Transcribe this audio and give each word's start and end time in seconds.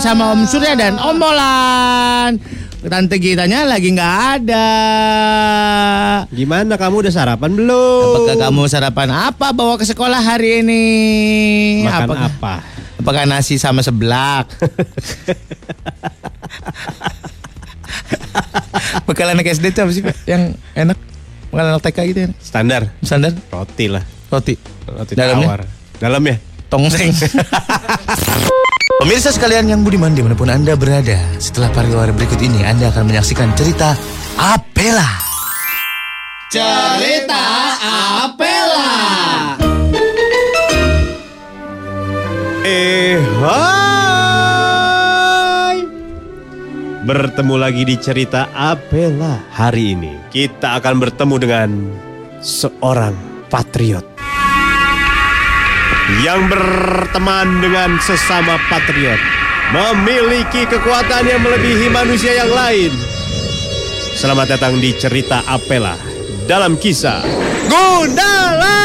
bersama 0.00 0.32
Om 0.32 0.48
Surya 0.48 0.72
dan 0.80 0.96
Om 0.96 1.16
Molan. 1.20 2.40
Tante 2.88 3.20
Gitanya 3.20 3.68
lagi 3.68 3.92
nggak 3.92 4.16
ada. 4.40 4.72
Gimana 6.32 6.80
kamu 6.80 7.04
udah 7.04 7.12
sarapan 7.12 7.52
belum? 7.52 8.16
Apakah 8.16 8.48
kamu 8.48 8.64
sarapan 8.64 9.12
apa 9.12 9.52
bawa 9.52 9.76
ke 9.76 9.84
sekolah 9.84 10.24
hari 10.24 10.64
ini? 10.64 10.84
Makan 11.84 12.08
apakah, 12.08 12.32
apa? 12.32 12.54
Apakah 12.96 13.28
nasi 13.28 13.60
sama 13.60 13.84
seblak? 13.84 14.48
Bekal 19.04 19.36
anak 19.36 19.52
SD 19.52 19.68
itu 19.68 19.84
apa 19.84 19.92
sih? 19.92 20.00
Yang 20.24 20.56
enak? 20.80 20.96
Bekal 21.52 21.76
anak 21.76 21.84
TK 21.84 21.98
gitu 22.08 22.18
ya? 22.24 22.28
Standar. 22.40 22.88
Standar? 23.04 23.36
Roti 23.52 23.92
lah. 23.92 24.08
Roti. 24.32 24.56
Roti 24.88 25.12
Dalamnya? 25.12 25.44
tawar. 25.44 25.68
Dalamnya? 26.00 26.40
Tongseng. 26.72 27.12
Pemirsa 29.00 29.32
sekalian 29.32 29.64
yang 29.64 29.80
budiman 29.80 30.12
di 30.12 30.20
mana 30.20 30.36
pun 30.36 30.52
Anda 30.52 30.76
berada, 30.76 31.16
setelah 31.40 31.72
pariwara 31.72 32.12
berikut 32.12 32.36
ini 32.36 32.68
Anda 32.68 32.92
akan 32.92 33.08
menyaksikan 33.08 33.56
cerita 33.56 33.96
Apela. 34.36 35.08
Cerita 36.52 37.40
Apela. 38.28 38.92
Eh, 42.68 43.16
hai. 43.40 43.80
Bertemu 47.08 47.56
lagi 47.56 47.88
di 47.88 47.96
cerita 47.96 48.52
Apela 48.52 49.48
hari 49.48 49.96
ini. 49.96 50.12
Kita 50.28 50.76
akan 50.76 51.00
bertemu 51.00 51.34
dengan 51.40 51.88
seorang 52.44 53.16
patriot 53.48 54.09
yang 56.24 56.50
berteman 56.50 57.62
dengan 57.62 57.96
sesama 58.02 58.58
patriot, 58.66 59.20
memiliki 59.70 60.66
kekuatan 60.66 61.24
yang 61.28 61.40
melebihi 61.44 61.86
manusia 61.92 62.34
yang 62.34 62.50
lain. 62.50 62.90
Selamat 64.16 64.58
datang 64.58 64.76
di 64.82 64.90
cerita 64.98 65.40
Apela 65.46 65.94
dalam 66.44 66.74
kisah 66.74 67.22
Gundala. 67.70 68.82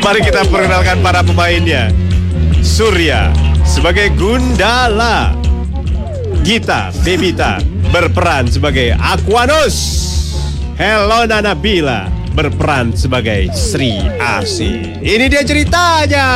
Mari 0.00 0.20
kita 0.20 0.44
perkenalkan 0.48 1.00
para 1.00 1.20
pemainnya. 1.24 1.92
Surya 2.64 3.32
sebagai 3.64 4.12
Gundala. 4.16 5.36
Gita 6.44 6.92
Bebita 7.00 7.56
berperan 7.88 8.44
sebagai 8.48 8.92
Aquanus. 9.00 10.02
Helona 10.76 11.40
Nabila 11.40 12.13
berperan 12.34 12.90
sebagai 12.98 13.46
Sri 13.54 13.94
Asi. 14.18 14.98
Ini 14.98 15.30
dia 15.30 15.46
ceritanya. 15.46 16.28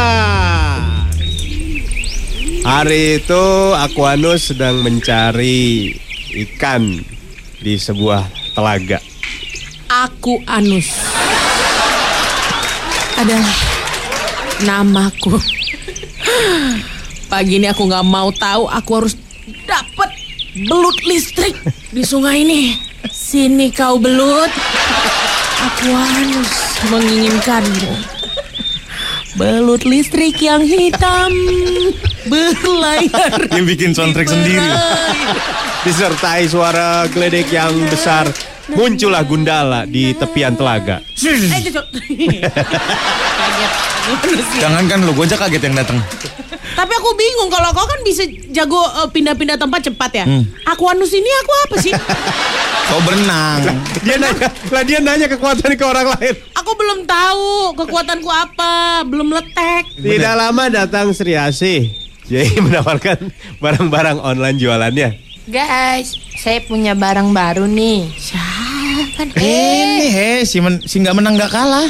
Hari 2.63 3.19
itu 3.19 3.45
Aquanus 3.75 4.55
sedang 4.55 4.79
mencari 4.87 5.91
ikan 6.47 7.03
di 7.59 7.75
sebuah 7.75 8.55
telaga. 8.55 9.03
Aku 9.91 10.39
Anus 10.47 10.87
adalah 13.19 13.57
namaku. 14.63 15.35
Pagi 17.27 17.59
ini 17.59 17.67
aku 17.67 17.91
nggak 17.91 18.07
mau 18.07 18.31
tahu. 18.31 18.71
Aku 18.71 18.91
harus 19.03 19.19
dapat 19.67 20.15
belut 20.69 20.95
listrik 21.03 21.59
di 21.91 22.07
sungai 22.07 22.47
ini. 22.47 22.79
Sini 23.11 23.75
kau 23.75 23.99
belut. 23.99 24.78
Aku 25.59 25.91
Anus 25.91 26.53
menginginkanmu. 26.87 27.91
Belut 29.35 29.83
listrik 29.83 30.39
yang 30.39 30.63
hitam 30.63 31.35
berlayar. 32.31 33.51
Yang 33.51 33.67
bikin 33.75 33.91
soundtrack 33.91 34.31
sendiri. 34.31 34.71
Disertai 35.83 36.47
suara 36.47 37.11
geledek 37.11 37.51
yang 37.51 37.75
besar, 37.91 38.31
muncullah 38.71 39.27
Gundala 39.27 39.83
di 39.83 40.15
tepian 40.15 40.55
telaga. 40.55 41.03
Eh, 41.03 41.61
cocok. 41.71 41.87
Kaget. 43.39 43.73
Manusia. 44.09 44.61
Jangan 44.63 44.85
kan 44.87 44.99
lo, 45.03 45.11
gue 45.11 45.27
aja 45.27 45.37
kaget 45.37 45.63
yang 45.69 45.75
datang. 45.75 45.99
Tapi 46.79 46.93
aku 46.95 47.11
bingung 47.19 47.51
kalau 47.51 47.75
kau 47.75 47.83
kan 47.91 47.99
bisa 48.07 48.23
jago 48.55 48.79
eh, 48.79 49.09
pindah-pindah 49.11 49.59
tempat 49.59 49.91
cepat 49.91 50.11
ya. 50.15 50.25
Hmm. 50.31 50.47
Aquanus 50.63 51.11
ini 51.11 51.27
aku 51.43 51.53
apa 51.67 51.77
sih? 51.83 51.91
Kau 52.89 53.05
berenang. 53.05 53.85
Dia 54.01 54.17
nanya, 54.17 54.49
lah 54.73 54.81
dia 54.81 54.97
nanya 55.05 55.29
kekuatan 55.29 55.77
ke 55.77 55.85
orang 55.85 56.09
lain. 56.17 56.33
aku 56.57 56.73
belum 56.73 57.05
tahu 57.05 57.77
kekuatanku 57.77 58.31
apa, 58.33 59.05
belum 59.05 59.29
letek. 59.29 59.93
Tidak 59.93 60.33
lama 60.33 60.73
datang 60.73 61.13
Sri 61.13 61.37
Asih. 61.37 61.93
Jadi 62.25 62.61
menawarkan 62.65 63.29
barang-barang 63.61 64.25
online 64.25 64.57
jualannya. 64.57 65.09
Guys, 65.53 66.17
saya 66.41 66.65
punya 66.65 66.97
barang 66.97 67.29
baru 67.33 67.69
nih. 67.69 68.09
Siapa? 68.17 69.37
Ini 69.37 70.07
he, 70.09 70.31
si, 70.49 70.57
men, 70.61 70.81
si 70.85 71.01
nggak 71.05 71.17
menang 71.17 71.37
nggak 71.37 71.53
kalah. 71.53 71.89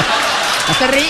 Seri. 0.82 1.06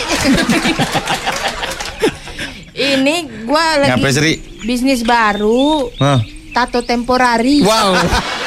Ini 2.77 3.15
gua 3.49 3.81
lagi 3.81 3.89
Ngapain 3.97 4.13
Sri? 4.13 4.33
bisnis 4.61 5.01
baru, 5.01 5.89
Hah. 5.97 6.21
tato 6.53 6.85
temporari. 6.85 7.65
Wow. 7.65 7.97
wow, 7.97 7.97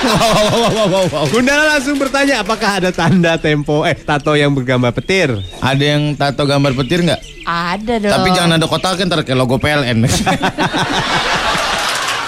wow, 0.06 0.70
wow, 0.70 0.86
wow, 0.86 1.06
wow. 1.10 1.26
Gundala 1.28 1.76
langsung 1.76 1.98
bertanya 1.98 2.46
apakah 2.46 2.78
ada 2.78 2.94
tanda 2.94 3.42
tempo 3.42 3.82
eh 3.82 3.98
tato 3.98 4.38
yang 4.38 4.54
bergambar 4.54 4.94
petir. 4.94 5.34
Ada 5.60 5.84
yang 5.98 6.14
tato 6.14 6.46
gambar 6.46 6.78
petir 6.78 7.02
nggak? 7.02 7.22
Ada 7.44 7.94
dong. 7.98 8.14
Tapi 8.14 8.28
jangan 8.30 8.52
ada 8.62 8.66
kotak 8.70 9.02
kan 9.02 9.10
ntar 9.10 9.26
kayak 9.26 9.40
logo 9.40 9.58
PLN. 9.58 10.06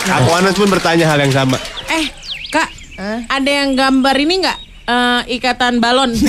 Aquanus 0.10 0.58
pun 0.60 0.70
bertanya 0.74 1.06
hal 1.06 1.22
yang 1.22 1.30
sama. 1.30 1.62
Eh, 1.86 2.10
Kak, 2.50 2.70
ada 3.30 3.50
yang 3.52 3.78
gambar 3.78 4.16
ini 4.18 4.42
nggak? 4.42 4.58
Eh, 4.82 5.22
ikatan 5.38 5.78
balon. 5.78 6.10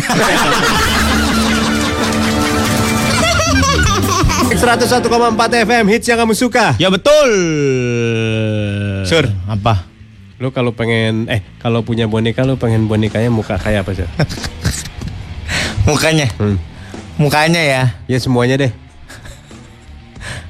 101,4 4.59 5.65
FM 5.65 5.85
hits 5.89 6.07
yang 6.09 6.19
kamu 6.21 6.35
suka. 6.37 6.75
ya 6.77 6.89
betul. 6.93 7.31
Sur. 9.07 9.25
Apa? 9.49 9.87
Lu 10.43 10.51
kalau 10.51 10.75
pengen 10.75 11.31
eh 11.31 11.39
kalau 11.63 11.87
punya 11.87 12.11
boneka 12.11 12.43
lu 12.43 12.59
pengen 12.59 12.91
bonekanya 12.91 13.31
muka 13.31 13.57
kayak 13.57 13.87
apa 13.87 13.95
sih? 13.95 14.09
Mukanya. 15.89 16.27
Hmm. 16.39 16.59
Mukanya 17.19 17.63
ya. 17.63 17.83
Ya 18.11 18.19
semuanya 18.19 18.59
deh. 18.59 18.73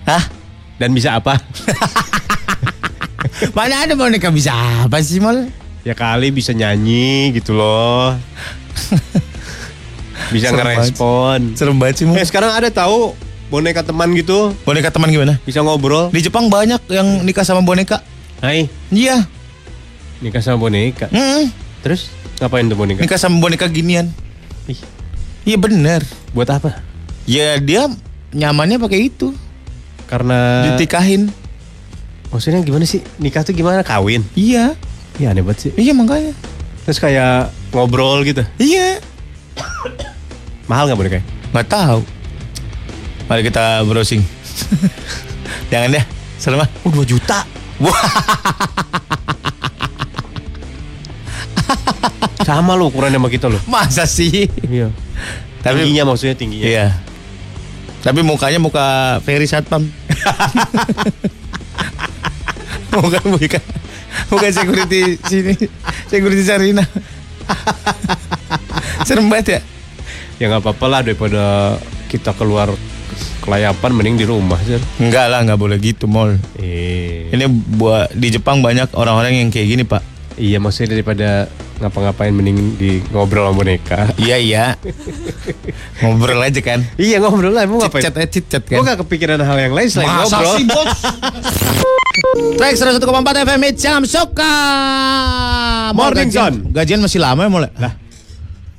Hah? 0.08 0.24
Dan 0.80 0.96
bisa 0.96 1.14
apa? 1.20 1.36
Mana 3.56 3.84
ada 3.84 3.94
boneka 3.94 4.32
bisa 4.32 4.54
apa 4.86 4.98
sih 5.04 5.20
mal? 5.20 5.46
Ya 5.82 5.92
kali 5.92 6.30
bisa 6.30 6.54
nyanyi 6.54 7.34
gitu 7.36 7.52
loh. 7.52 8.14
Bisa 10.32 10.48
Serem 10.48 10.64
ngerespon. 10.64 11.40
Serem 11.58 11.76
banget 11.76 12.00
sih 12.00 12.06
mal. 12.08 12.16
Eh 12.16 12.24
sekarang 12.24 12.56
ada 12.56 12.72
tahu 12.72 13.12
boneka 13.52 13.84
teman 13.84 14.08
gitu 14.12 14.56
Boneka 14.64 14.88
teman 14.88 15.06
gimana? 15.06 15.36
bisa 15.44 15.60
ngobrol. 15.60 16.08
Di 16.08 16.24
Jepang 16.24 16.48
banyak 16.48 16.80
yang 16.88 17.20
nikah 17.20 17.44
sama 17.44 17.60
boneka. 17.60 18.00
Hai, 18.40 18.66
Iya. 18.88 19.28
nikah 20.18 20.40
sama 20.40 20.56
boneka. 20.58 21.06
Mm-mm. 21.08 21.52
Terus 21.82 22.08
ngapain 22.40 22.64
tuh 22.64 22.74
boneka? 22.74 22.98
Nikah 22.98 23.20
sama 23.20 23.36
boneka 23.38 23.68
ginian. 23.68 24.08
Ih, 24.64 24.80
Iya 25.44 25.58
bener. 25.58 26.00
buat 26.32 26.48
apa? 26.48 26.80
Ya 27.22 27.60
dia 27.60 27.92
nyamannya 28.32 28.80
pakai 28.80 29.12
itu. 29.12 29.36
Karena 30.08 30.64
Ditikahin. 30.66 31.28
maksudnya 32.28 32.60
gimana 32.60 32.82
sih? 32.82 33.04
Nikah 33.18 33.44
tuh 33.44 33.52
gimana? 33.52 33.84
Kawin? 33.84 34.24
Iya. 34.32 34.72
Iya 35.18 35.26
aneh 35.28 35.44
banget 35.44 35.68
sih. 35.68 35.72
Iya 35.76 35.92
makanya. 35.92 36.32
Terus 36.82 36.98
kayak 36.98 37.52
ngobrol 37.68 38.24
gitu. 38.24 38.40
Iya. 38.56 38.96
Mahal 40.64 40.88
nggak 40.88 40.98
boneka? 40.98 41.20
Nggak 41.52 41.68
tahu. 41.68 42.00
Mari 43.32 43.48
kita 43.48 43.80
browsing. 43.88 44.20
Jangan 45.72 45.88
deh. 45.96 46.04
Serem 46.36 46.60
ah. 46.60 46.68
Oh 46.84 46.92
2 46.92 47.00
juta. 47.08 47.48
Wah. 47.80 47.96
Sama 52.44 52.76
lo 52.76 52.92
ukurannya 52.92 53.16
sama 53.16 53.32
kita 53.32 53.48
lo. 53.48 53.56
Masa 53.64 54.04
sih? 54.04 54.52
Iya. 54.68 54.92
Tapi- 55.64 55.80
tingginya 55.80 56.12
maksudnya 56.12 56.36
tingginya. 56.36 56.68
Iya. 56.68 56.92
Tapi 58.04 58.20
mukanya 58.20 58.60
muka 58.60 59.16
Ferry 59.24 59.48
Satpam. 59.48 59.80
bukan 62.92 63.22
bukan. 63.32 63.62
Bukan 64.28 64.50
security 64.52 65.16
sini. 65.24 65.56
Security 66.12 66.44
Sarina. 66.44 66.84
Serem 69.08 69.32
banget 69.32 69.56
ya? 69.56 69.60
Ya 70.36 70.52
nggak 70.52 70.68
apa-apa 70.68 70.86
lah 70.92 71.00
daripada 71.00 71.80
kita 72.12 72.36
keluar 72.36 72.76
kelayapan 73.42 73.90
mending 73.90 74.16
di 74.16 74.24
rumah 74.24 74.56
sih. 74.62 74.78
Enggak 74.96 75.26
lah, 75.26 75.42
nggak 75.42 75.58
boleh 75.58 75.76
gitu, 75.76 76.06
Mol. 76.06 76.38
Eh. 76.56 77.26
Ini 77.28 77.44
buat 77.74 78.10
di 78.12 78.30
Jepang 78.30 78.58
banyak 78.58 78.94
orang-orang 78.94 79.36
yang 79.36 79.48
kayak 79.48 79.68
gini, 79.68 79.82
Pak. 79.82 80.02
Iya 80.32 80.56
maksudnya 80.56 80.96
daripada 80.96 81.44
ngapa-ngapain 81.76 82.30
mending 82.30 82.56
di 82.74 82.90
ngobrol 83.10 83.44
sama 83.44 83.58
boneka. 83.58 84.08
Iya 84.16 84.36
iya. 84.38 84.64
Ngobrol 86.00 86.40
aja 86.40 86.56
kan. 86.58 86.80
Iya 86.94 87.18
ngobrol 87.18 87.50
lah, 87.50 87.66
mau 87.66 87.78
ngapain? 87.78 88.00
Chat 88.00 88.16
aja 88.16 88.30
chat 88.40 88.62
Gue 88.62 88.78
kan. 88.78 88.86
gak 88.86 89.04
kepikiran 89.04 89.36
hal 89.36 89.58
yang 89.60 89.74
lain 89.74 89.88
selain 89.90 90.08
Masa 90.08 90.38
ngobrol. 90.38 90.54
sih 90.56 90.64
bos? 90.64 90.88
Track 92.54 92.74
101,4 92.76 93.02
FM 93.44 93.62
Jam 93.74 94.00
Soka. 94.04 94.56
Morning 95.92 96.26
gajian- 96.26 96.64
Zone. 96.64 96.72
Gajian 96.72 97.00
masih 97.00 97.20
lama 97.20 97.40
ya 97.40 97.50
mulai. 97.50 97.70
Lah. 97.76 97.92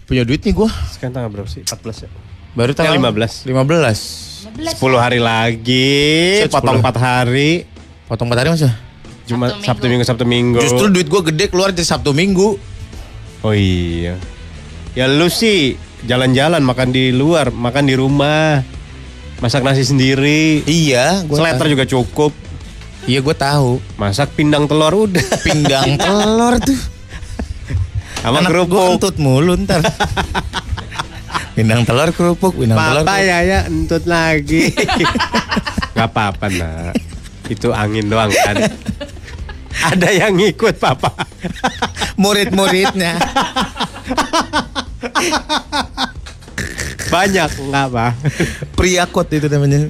Punya 0.03 0.23
duit 0.23 0.41
nih 0.41 0.53
gua. 0.53 0.69
Sekarang 0.89 1.13
tanggal 1.13 1.29
berapa 1.29 1.47
sih? 1.47 1.61
14 1.61 2.05
ya? 2.05 2.09
Baru 2.53 2.71
tanggal 2.71 2.95
15. 2.95 3.45
15. 3.45 4.32
10 4.53 4.77
hari 5.01 5.17
lagi, 5.17 6.45
Set 6.45 6.53
potong 6.53 6.77
10. 6.79 6.85
4 6.85 6.97
hari. 7.01 7.51
Potong 8.05 8.29
4 8.29 8.39
hari 8.45 8.49
masa? 8.53 8.69
Cuma 9.25 9.49
Sabtu, 9.49 9.65
Sabtu 9.65 9.85
Minggu, 9.89 10.03
Sabtu 10.05 10.25
Minggu. 10.27 10.59
Justru 10.61 10.85
duit 10.93 11.07
gua 11.09 11.25
gede 11.25 11.49
keluar 11.49 11.73
di 11.73 11.81
Sabtu 11.81 12.13
Minggu. 12.13 12.59
Oh 13.41 13.55
iya. 13.55 14.19
Ya 14.93 15.09
lu 15.09 15.25
sih 15.31 15.75
jalan-jalan 16.05 16.61
makan 16.61 16.93
di 16.93 17.09
luar, 17.09 17.49
makan 17.49 17.89
di 17.89 17.95
rumah. 17.97 18.61
Masak 19.41 19.65
nasi 19.65 19.83
sendiri. 19.83 20.63
Iya, 20.69 21.25
gua 21.25 21.43
Seleter 21.43 21.65
tahu. 21.67 21.73
juga 21.73 21.85
cukup. 21.89 22.31
Iya 23.09 23.19
gua 23.19 23.35
tahu. 23.35 23.81
Masak 23.97 24.37
pindang 24.37 24.69
telur 24.69 25.09
udah. 25.09 25.25
Pindang 25.47 25.97
telur 25.97 26.55
tuh. 26.61 26.79
Sama 28.23 28.39
kerupuk. 28.47 28.95
kentut 28.95 29.15
mulu 29.19 29.59
ntar. 29.59 29.83
pindang 31.53 31.85
telur 31.85 32.09
kerupuk, 32.13 32.57
pindang 32.57 32.77
telur. 32.77 33.05
Papa 33.05 33.21
ya 33.21 33.39
ya 33.45 33.59
entut 33.69 34.03
lagi. 34.09 34.73
Gak 35.97 36.09
apa-apa 36.09 36.49
nak. 36.49 36.97
Itu 37.47 37.69
angin 37.69 38.09
doang 38.09 38.33
kan. 38.33 38.57
Ada 39.93 40.09
yang 40.13 40.37
ngikut 40.37 40.77
papa. 40.77 41.09
Murid-muridnya. 42.13 43.17
Banyak 47.09 47.49
nggak 47.57 47.85
apa. 47.89 48.13
Priakot 48.77 49.27
itu 49.33 49.49
namanya. 49.49 49.89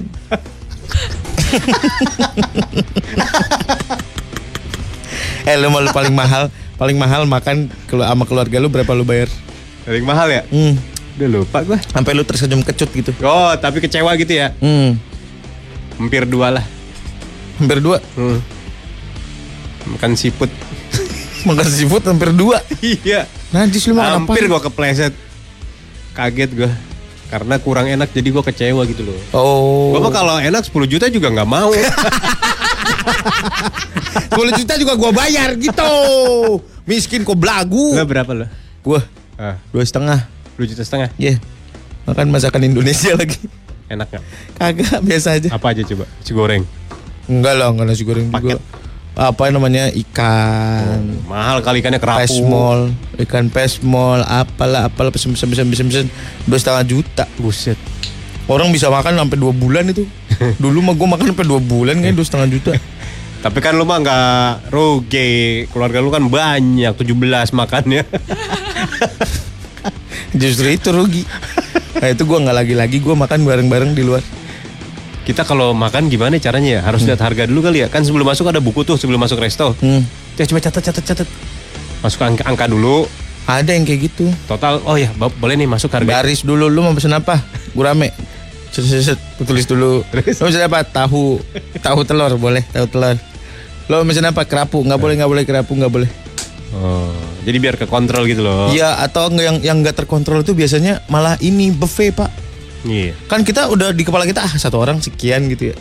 eh 5.44 5.54
lu 5.60 5.68
mau 5.68 5.84
lu 5.84 5.92
paling 5.92 6.16
mahal 6.16 6.48
paling 6.80 6.96
mahal 6.96 7.28
makan 7.28 7.68
kelu- 7.86 8.08
sama 8.08 8.24
keluarga 8.24 8.56
lu 8.58 8.72
berapa 8.72 8.88
lu 8.96 9.04
bayar? 9.04 9.28
Paling 9.84 10.04
mahal 10.04 10.32
ya? 10.32 10.42
Hmm, 10.48 10.80
Udah 11.14 11.28
lupa 11.30 11.58
gua. 11.62 11.78
sampai 11.84 12.10
lu 12.12 12.22
tersenyum 12.22 12.60
kecut 12.60 12.90
gitu. 12.90 13.10
Oh 13.22 13.54
tapi 13.54 13.78
kecewa 13.78 14.10
gitu 14.14 14.34
ya? 14.34 14.50
Hmm, 14.58 14.98
Hampir 15.94 16.26
dua 16.26 16.50
lah. 16.50 16.64
hampir 17.54 17.78
dua. 17.78 18.02
Hmm. 18.14 18.42
Makan 19.86 20.18
siput. 20.18 20.50
Makan 21.46 21.68
seafood 21.68 22.02
hampir 22.02 22.32
dua. 22.32 22.58
iya. 22.82 23.28
Najis 23.50 23.86
lu 23.86 23.94
makan 23.94 24.24
Hampir 24.24 24.42
apa? 24.42 24.50
gua 24.50 24.60
kepleset. 24.64 25.14
Kaget 26.12 26.50
gua. 26.52 26.72
Karena 27.24 27.54
kurang 27.58 27.86
enak 27.86 28.10
jadi 28.10 28.28
gua 28.30 28.42
kecewa 28.42 28.82
gitu 28.84 29.04
loh. 29.04 29.14
Oh. 29.30 29.92
Gua 29.92 30.02
mah 30.02 30.12
kalau 30.12 30.34
enak 30.36 30.64
10 30.64 30.74
juta 30.88 31.06
juga 31.06 31.30
nggak 31.30 31.46
mau. 31.46 31.70
10 34.34 34.58
juta 34.58 34.74
juga 34.74 34.92
gua 34.94 35.10
bayar 35.10 35.54
gitu. 35.54 35.84
Miskin 36.84 37.22
kok 37.22 37.36
belagu. 37.36 37.94
Gua 37.94 38.02
berapa 38.04 38.32
lo? 38.34 38.46
Gua 38.80 39.00
Ah, 39.34 39.58
dua 39.68 39.82
setengah. 39.82 40.26
2 40.54 40.64
juta 40.66 40.82
setengah. 40.82 41.10
Iya. 41.16 41.38
Makan 42.04 42.28
masakan 42.28 42.62
Indonesia 42.64 43.12
lagi. 43.20 43.38
Enak 43.86 44.06
nggak? 44.08 44.22
Kagak 44.54 44.98
biasa 45.00 45.28
aja. 45.34 45.48
Apa 45.50 45.72
aja 45.72 45.82
coba? 45.84 46.04
Nasi 46.06 46.32
goreng. 46.32 46.62
Enggak 47.24 47.54
lah, 47.54 47.68
enggak 47.68 47.86
nasi 47.86 48.02
goreng 48.02 48.28
Paket. 48.28 48.56
juga. 48.56 48.82
Apa 49.14 49.46
namanya 49.46 49.94
ikan, 49.94 51.22
Mahal 51.24 51.62
kali 51.62 51.78
ikannya 51.78 52.02
kerapu. 52.02 52.26
pesmol, 52.26 52.90
ikan 53.16 53.46
pesmol, 53.46 54.18
apalah 54.20 54.90
apalah 54.90 55.14
pesen 55.14 55.30
pesen 55.30 55.46
pesen 55.46 55.70
pesen 55.70 55.86
pesen 55.86 56.06
dua 56.44 56.58
setengah 56.58 56.82
juta. 56.82 57.24
Buset. 57.36 57.78
Orang 58.44 58.68
bisa 58.68 58.90
makan 58.90 59.14
sampai 59.16 59.38
dua 59.38 59.54
bulan 59.54 59.86
itu. 59.86 60.02
Dulu 60.58 60.82
mah 60.82 60.92
gue 60.92 61.06
makan 61.06 61.26
sampai 61.30 61.46
dua 61.46 61.56
bulan 61.58 61.96
kayak 61.96 62.12
dua 62.12 62.26
setengah 62.26 62.48
juta. 62.50 62.72
Tapi 63.46 63.58
kan 63.60 63.72
lu 63.72 63.86
mah 63.86 64.02
nggak 64.02 64.74
rugi. 64.74 65.32
Keluarga 65.70 66.00
lu 66.00 66.10
kan 66.10 66.24
banyak, 66.24 66.92
17 66.92 67.14
makannya. 67.54 68.02
Justru 70.34 70.70
itu 70.70 70.88
rugi. 70.90 71.22
Nah 72.00 72.08
itu 72.10 72.22
gue 72.26 72.38
nggak 72.38 72.56
lagi-lagi 72.56 72.98
gue 72.98 73.14
makan 73.14 73.46
bareng-bareng 73.46 73.92
di 73.94 74.02
luar. 74.02 74.22
Kita 75.24 75.40
kalau 75.48 75.72
makan 75.72 76.12
gimana 76.12 76.36
caranya 76.36 76.78
ya? 76.78 76.80
Harus 76.84 77.08
lihat 77.08 77.22
harga 77.24 77.48
dulu 77.48 77.64
kali 77.64 77.80
ya. 77.80 77.88
Kan 77.88 78.04
sebelum 78.04 78.28
masuk 78.28 78.44
ada 78.52 78.60
buku 78.60 78.84
tuh 78.84 79.00
sebelum 79.00 79.16
masuk 79.16 79.40
resto. 79.40 79.72
Hmm. 79.80 80.04
Ya 80.36 80.44
coba 80.44 80.60
catat 80.60 80.82
catat 80.84 81.04
catat. 81.04 81.28
Masuk 82.04 82.20
angka, 82.20 82.44
angka 82.44 82.68
dulu. 82.68 83.08
Ada 83.48 83.72
yang 83.76 83.88
kayak 83.88 84.12
gitu. 84.12 84.28
Total 84.44 84.80
oh 84.84 84.96
ya 85.00 85.08
bo- 85.16 85.32
boleh 85.32 85.56
nih 85.56 85.68
masuk 85.68 85.88
harga. 85.92 86.08
Baris 86.20 86.44
dulu 86.44 86.68
lu 86.68 86.84
mau 86.84 86.92
pesen 86.92 87.12
apa? 87.16 87.40
Gurame. 87.72 88.12
Set, 88.74 89.16
tulis 89.46 89.64
dulu. 89.64 90.02
Terus? 90.12 90.40
Lu 90.42 90.50
pesen 90.50 90.64
apa? 90.66 90.84
Tahu. 90.84 91.40
Tahu 91.80 92.00
telur 92.04 92.34
boleh, 92.36 92.64
tahu 92.68 92.84
telur. 92.90 93.16
Lo 93.88 94.00
pesen 94.04 94.28
apa? 94.28 94.44
Kerapu. 94.44 94.80
Nggak 94.84 94.98
boleh, 95.00 95.14
nggak 95.20 95.30
boleh 95.30 95.44
kerapu, 95.48 95.72
nggak 95.72 95.92
boleh. 95.92 96.10
Oh, 96.74 97.14
jadi 97.46 97.56
biar 97.62 97.78
ke 97.78 97.86
kontrol 97.86 98.26
gitu 98.26 98.42
loh. 98.42 98.66
Iya, 98.68 98.98
atau 98.98 99.30
yang 99.30 99.62
yang 99.62 99.78
nggak 99.78 99.94
terkontrol 99.94 100.42
itu 100.42 100.58
biasanya 100.58 101.06
malah 101.06 101.38
ini 101.38 101.70
buffet, 101.70 102.10
Pak. 102.10 102.30
Iya. 102.82 103.14
Kan 103.30 103.46
kita 103.46 103.70
udah 103.70 103.94
di 103.94 104.02
kepala 104.02 104.26
kita 104.26 104.42
ah 104.42 104.54
satu 104.58 104.82
orang 104.82 104.98
sekian 104.98 105.46
gitu 105.48 105.70
ya. 105.70 105.76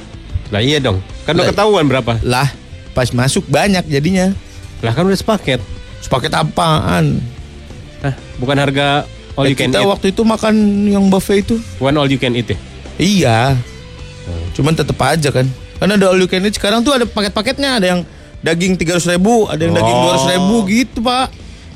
Lah 0.54 0.62
iya 0.62 0.78
dong. 0.78 1.02
Kan 1.26 1.34
udah 1.34 1.50
ketahuan 1.50 1.90
berapa. 1.90 2.22
Lah, 2.22 2.46
pas 2.94 3.10
masuk 3.10 3.50
banyak 3.50 3.90
jadinya. 3.90 4.30
Lah 4.86 4.94
kan 4.94 5.04
udah 5.04 5.18
sepaket. 5.18 5.58
Sepaket 6.00 6.30
apaan? 6.32 7.18
Hah, 8.06 8.14
bukan 8.38 8.58
harga 8.60 9.10
all 9.34 9.50
you 9.50 9.56
Eh, 9.56 9.58
can 9.58 9.74
kita 9.74 9.82
eat. 9.82 9.90
waktu 9.90 10.06
itu 10.14 10.22
makan 10.22 10.54
yang 10.86 11.10
buffet 11.10 11.42
itu. 11.42 11.58
Bukan 11.82 11.96
all 11.98 12.08
you 12.08 12.22
can 12.22 12.38
eat 12.38 12.54
ya. 12.54 12.58
Iya. 12.96 13.40
Cuman 14.54 14.78
tetep 14.78 14.96
aja 14.96 15.34
kan. 15.34 15.50
Karena 15.82 15.98
ada 15.98 16.14
all 16.14 16.22
you 16.22 16.30
can 16.30 16.46
eat 16.46 16.54
sekarang 16.54 16.86
tuh 16.86 16.94
ada 16.94 17.04
paket-paketnya, 17.04 17.82
ada 17.82 17.88
yang 17.90 18.02
daging 18.44 18.76
300 18.76 19.14
ribu, 19.16 19.48
ada 19.48 19.58
yang 19.58 19.74
daging 19.74 19.98
Oh. 19.98 20.14
200 20.20 20.34
ribu 20.36 20.56
gitu 20.68 21.00
pak. 21.00 21.32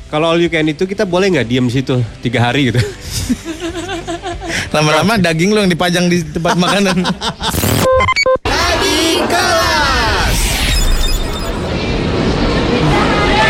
Kalau 0.07 0.31
all 0.31 0.39
you 0.39 0.47
can 0.47 0.63
eat 0.63 0.75
itu 0.75 0.87
kita 0.87 1.03
boleh 1.03 1.27
nggak 1.29 1.47
diem 1.47 1.67
situ 1.67 1.99
tiga 2.21 2.39
hari 2.41 2.71
gitu. 2.71 2.79
Lama-lama 4.75 5.15
daging 5.17 5.51
lo 5.51 5.63
yang 5.63 5.71
dipajang 5.71 6.07
di 6.07 6.23
tempat 6.23 6.55
makanan. 6.63 7.03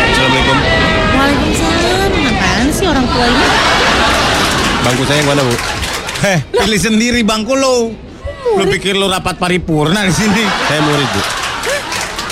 Assalamualaikum. 0.08 0.58
Waalaikumsalam. 1.12 2.10
Apaan 2.28 2.66
sih 2.70 2.86
orang 2.86 3.06
tua 3.06 3.24
ini? 3.26 3.46
Bangku 4.80 5.02
saya 5.04 5.18
yang 5.20 5.28
mana 5.28 5.42
bu? 5.42 5.54
Heh, 6.18 6.38
pilih 6.48 6.80
sendiri 6.80 7.20
bangku 7.22 7.54
lo. 7.54 7.92
Lo 8.56 8.64
pikir 8.64 8.96
lo 8.96 9.06
rapat 9.06 9.36
paripurna 9.36 10.06
di 10.06 10.14
sini? 10.14 10.44
Saya 10.66 10.80
murid 10.80 11.08
bu. 11.10 11.20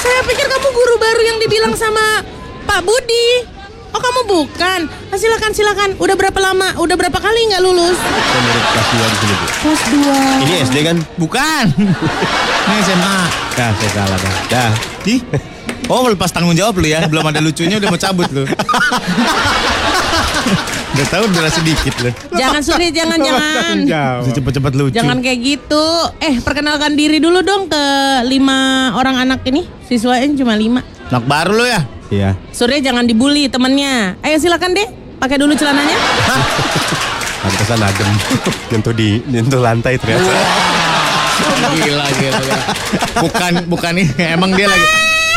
Saya 0.00 0.20
pikir 0.25 0.45
guru 0.86 1.02
baru 1.02 1.22
yang 1.26 1.38
dibilang 1.42 1.74
sama 1.74 2.22
Pak 2.62 2.86
Budi. 2.86 3.42
Oh 3.90 3.98
kamu 3.98 4.22
bukan? 4.30 4.86
Ah, 5.10 5.18
silakan 5.18 5.50
silakan. 5.50 5.98
Udah 5.98 6.14
berapa 6.14 6.38
lama? 6.38 6.78
Udah 6.78 6.94
berapa 6.94 7.18
kali 7.18 7.50
nggak 7.50 7.58
lulus? 7.58 7.98
Kelas 7.98 8.88
2 8.94 9.10
di 9.10 9.16
sini 9.18 9.34
bu. 9.34 9.46
Kelas 9.66 9.82
2 10.38 10.46
Ini 10.46 10.54
SD 10.62 10.76
kan? 10.86 10.96
Bukan. 11.18 11.64
Ini 12.70 12.74
SMA. 12.86 13.18
Dah 13.58 13.70
saya 13.74 13.90
salah 13.98 14.18
dah. 14.22 14.34
Dah. 14.46 14.72
Ih. 15.10 15.18
Oh, 15.87 16.09
lepas 16.11 16.33
tanggung 16.33 16.56
jawab 16.56 16.80
lu 16.83 16.88
ya. 16.88 17.06
Belum 17.06 17.25
ada 17.26 17.38
lucunya 17.38 17.78
udah 17.78 17.88
mau 17.92 18.00
cabut 18.00 18.28
lu. 18.33 18.45
udah 20.97 21.06
tahu 21.12 21.25
udah 21.28 21.52
sedikit 21.52 21.95
lu. 22.02 22.11
Jangan 22.35 22.61
Suri, 22.64 22.88
jangan 22.90 23.18
jangan. 23.21 23.76
Cepet-cepet 24.26 24.73
lucu. 24.75 24.97
Jangan 24.97 25.21
kayak 25.23 25.38
gitu. 25.45 25.85
Eh, 26.18 26.40
perkenalkan 26.42 26.97
diri 26.97 27.21
dulu 27.23 27.45
dong 27.45 27.68
ke 27.71 27.83
lima 28.26 28.92
orang 28.97 29.28
anak 29.28 29.45
ini. 29.47 29.68
Siswanya 29.87 30.33
cuma 30.35 30.56
lima. 30.59 30.80
Anak 31.12 31.25
baru 31.28 31.52
lu 31.54 31.64
ya? 31.68 31.80
Iya. 32.11 32.30
Surya 32.50 32.78
jangan 32.83 33.06
dibully 33.06 33.47
temennya. 33.50 34.18
Ayo 34.23 34.38
silakan 34.38 34.75
deh. 34.75 34.88
Pakai 35.16 35.37
dulu 35.40 35.54
celananya. 35.56 35.97
Pantesan 37.47 37.78
adem. 37.78 38.11
nyentuh 38.75 38.95
di 38.95 39.23
nyentuh 39.30 39.61
lantai 39.62 39.95
ternyata. 39.99 40.75
Gila, 41.76 42.06
gila. 42.16 42.58
Bukan, 43.20 43.52
bukan 43.68 43.92
ini. 44.00 44.10
Emang 44.20 44.50
dia 44.56 44.66
lagi. 44.68 44.86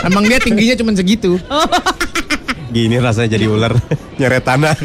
Emang 0.07 0.23
dia 0.23 0.39
tingginya 0.39 0.75
cuma 0.79 0.91
segitu. 0.95 1.35
Gini 2.69 2.95
rasanya 3.01 3.35
jadi 3.35 3.45
ular 3.49 3.73
nyeret 4.15 4.43
tanah. 4.45 4.75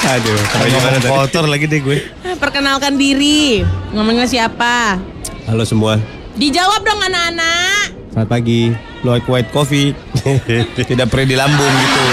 Aduh, 0.00 0.40
gimana 0.66 0.98
kotor 0.98 1.44
lagi 1.46 1.70
deh 1.70 1.80
gue. 1.80 1.98
Perkenalkan 2.40 2.96
diri. 2.98 3.62
Ngomongnya 3.94 4.26
siapa? 4.26 4.98
Halo 5.46 5.62
semua. 5.62 6.00
Dijawab 6.34 6.82
dong 6.82 7.00
anak-anak. 7.04 7.94
Selamat 8.10 8.28
pagi. 8.28 8.74
Lloyd 9.06 9.24
White 9.28 9.50
Coffee. 9.54 9.94
Tidak 10.90 11.06
pernah 11.06 11.26
di 11.30 11.36
lambung 11.38 11.72
gitu. 11.72 12.04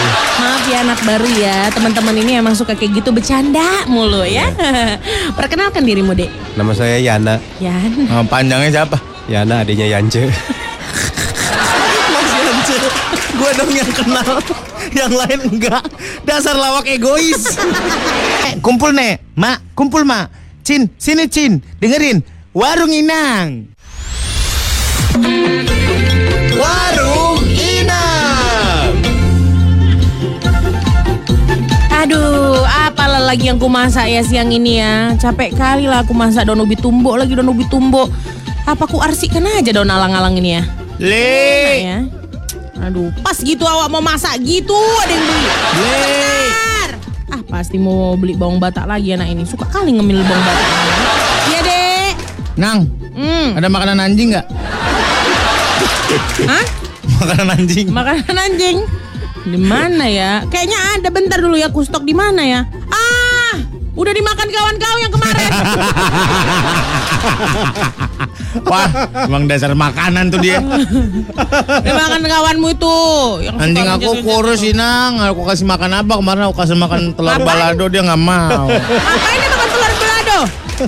Ya 0.68 0.84
anak 0.84 1.00
baru 1.08 1.28
ya. 1.40 1.72
Teman-teman 1.72 2.12
ini 2.20 2.36
emang 2.36 2.52
suka 2.52 2.76
kayak 2.76 3.00
gitu 3.00 3.16
bercanda 3.16 3.88
mulu 3.88 4.28
ya. 4.28 4.52
Perkenalkan 5.40 5.88
dirimu, 5.88 6.12
Dek. 6.12 6.28
Nama 6.60 6.72
saya 6.76 7.00
Yana. 7.00 7.40
Yan. 7.64 8.04
Nama 8.04 8.24
panjangnya 8.28 8.84
siapa? 8.84 9.00
Yana 9.32 9.64
adiknya 9.64 9.88
Yance. 9.96 10.28
Mas 12.12 12.30
Yance. 12.36 12.76
Gua 13.38 13.52
dong 13.56 13.72
yang 13.72 13.92
kenal, 13.96 14.44
yang 14.92 15.14
lain 15.14 15.40
enggak. 15.56 15.86
Dasar 16.28 16.58
lawak 16.58 16.84
egois. 16.90 17.56
eh, 18.50 18.60
kumpul 18.60 18.92
nek, 18.92 19.24
mak, 19.40 19.62
kumpul 19.72 20.04
mak. 20.04 20.28
Cin, 20.68 20.92
sini 21.00 21.32
Cin, 21.32 21.64
dengerin. 21.80 22.20
Warung 22.52 22.92
Inang. 22.92 23.72
Warung 26.58 27.07
Aduh, 32.08 32.64
apalah 32.64 33.20
lagi 33.20 33.52
yang 33.52 33.60
ku 33.60 33.68
masak 33.68 34.08
ya 34.08 34.24
siang 34.24 34.48
ini 34.48 34.80
ya. 34.80 35.12
Capek 35.20 35.52
kali 35.52 35.92
lah 35.92 36.08
aku 36.08 36.16
masak 36.16 36.48
daun 36.48 36.64
ubi 36.64 36.80
tumbuk 36.80 37.20
lagi 37.20 37.36
daun 37.36 37.52
ubi 37.52 37.68
tumbuk. 37.68 38.08
Apa 38.64 38.88
ku 38.88 39.04
arsikan 39.04 39.44
aja 39.44 39.76
daun 39.76 39.92
alang-alang 39.92 40.40
ini 40.40 40.56
ya? 40.56 40.64
Le. 41.04 41.36
ya. 41.84 42.00
Aduh, 42.80 43.12
pas 43.20 43.36
gitu 43.36 43.68
awak 43.68 43.92
mau 43.92 44.00
masak 44.00 44.40
gitu 44.40 44.72
ada 45.04 45.12
yang 45.12 45.20
beli. 45.20 45.44
Bentar. 45.76 46.90
Ah, 47.28 47.42
pasti 47.44 47.76
mau 47.76 48.16
beli 48.16 48.40
bawang 48.40 48.56
batak 48.56 48.88
lagi 48.88 49.12
anak 49.12 49.28
ini. 49.28 49.44
Suka 49.44 49.68
kali 49.68 49.92
ngemil 49.92 50.24
bawang 50.24 50.44
batak. 50.48 50.68
Iya, 51.44 51.60
Dek. 51.60 52.14
Nang, 52.56 52.80
Hmm. 53.20 53.52
ada 53.60 53.68
makanan 53.68 54.00
anjing 54.00 54.32
nggak? 54.32 54.48
Hah? 56.48 56.66
Makanan 57.20 57.48
anjing. 57.52 57.88
Makanan 57.92 58.36
anjing. 58.40 58.78
Di 59.48 59.56
mana 59.56 60.06
ya? 60.12 60.44
Kayaknya 60.51 61.00
ada 61.00 61.08
bentar 61.08 61.39
dulu 61.39 61.56
ya, 61.56 61.72
ku 61.72 61.80
stok 61.80 62.04
di 62.04 62.12
mana 62.12 62.44
ya? 62.44 62.68
Ah, 62.92 63.56
udah 63.96 64.12
dimakan 64.12 64.48
kawan 64.51 64.75
kau 64.75 64.98
yang 65.00 65.13
kemarin. 65.16 65.51
Wah, 68.68 68.88
emang 69.24 69.48
dasar 69.48 69.72
makanan 69.72 70.34
tuh 70.34 70.44
dia. 70.44 70.60
dimakan 71.80 72.22
kawanmu 72.27 72.68
itu. 72.75 73.00
Yang 73.48 73.56
Anjing 73.56 73.88
aku 73.88 74.12
kurus. 74.25 74.62
Inang. 74.68 75.24
Aku 75.32 75.48
kasih 75.48 75.63
makan 75.63 76.04
apa 76.04 76.20
kemarin? 76.20 76.51
Aku 76.51 76.56
kasih 76.58 76.75
makan 76.75 77.16
telur 77.16 77.32
Apaan? 77.38 77.48
balado 77.48 77.86
dia 77.88 78.04
nggak 78.04 78.20
mau. 78.20 78.68
Ngapain 78.68 79.38
dia 79.39 79.50
makan 79.54 79.68
telur 79.72 79.94
belado? 79.96 80.39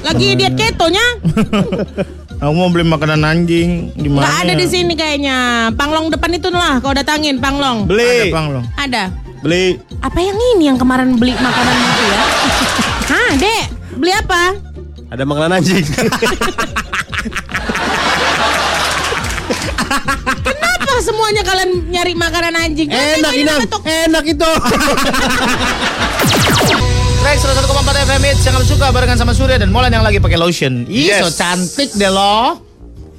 Lagi 0.04 0.28
diet 0.36 0.54
ketonya? 0.60 1.06
Aku 2.40 2.56
mau 2.56 2.72
beli 2.72 2.88
makanan 2.88 3.20
anjing 3.28 3.92
di 4.00 4.08
mana? 4.08 4.24
Gak 4.24 4.48
ada 4.48 4.54
di 4.56 4.64
sini 4.64 4.96
kayaknya. 4.96 5.68
Panglong 5.76 6.08
depan 6.08 6.32
itu 6.32 6.48
lah, 6.48 6.80
kau 6.80 6.96
datangin 6.96 7.36
Panglong. 7.36 7.84
Ada 7.84 7.92
Beli. 7.92 8.32
bang 8.32 8.46
lo. 8.48 8.62
Ada. 8.80 9.12
Beli. 9.44 9.76
Apa 10.00 10.24
yang 10.24 10.40
ini 10.56 10.72
yang 10.72 10.80
kemarin 10.80 11.20
beli 11.20 11.36
makanan 11.36 11.76
itu 11.76 12.04
ya? 12.08 12.20
Hah, 13.12 13.32
Dek? 13.36 13.64
Beli 14.00 14.16
apa? 14.16 14.56
Ada 15.12 15.24
makanan 15.28 15.60
anjing. 15.60 15.84
Kenapa 20.40 20.92
semuanya 21.04 21.44
kalian 21.44 21.92
nyari 21.92 22.16
makanan 22.16 22.56
anjing? 22.56 22.88
Enak 22.88 23.34
ini 23.36 23.52
betul. 23.68 23.84
Enak 23.84 24.24
itu. 24.24 24.52
Track 27.30 27.46
101,4 27.46 28.10
FM 28.10 28.22
Hits 28.26 28.42
yang 28.42 28.54
kamu 28.58 28.66
suka 28.66 28.86
barengan 28.90 29.14
sama 29.14 29.38
Surya 29.38 29.62
dan 29.62 29.70
Molan 29.70 29.94
yang 29.94 30.02
lagi 30.02 30.18
pakai 30.18 30.34
lotion. 30.34 30.90
Ih, 30.90 31.14
Yes. 31.14 31.22
so 31.22 31.30
cantik 31.30 31.94
deh 31.94 32.10
lo. 32.10 32.58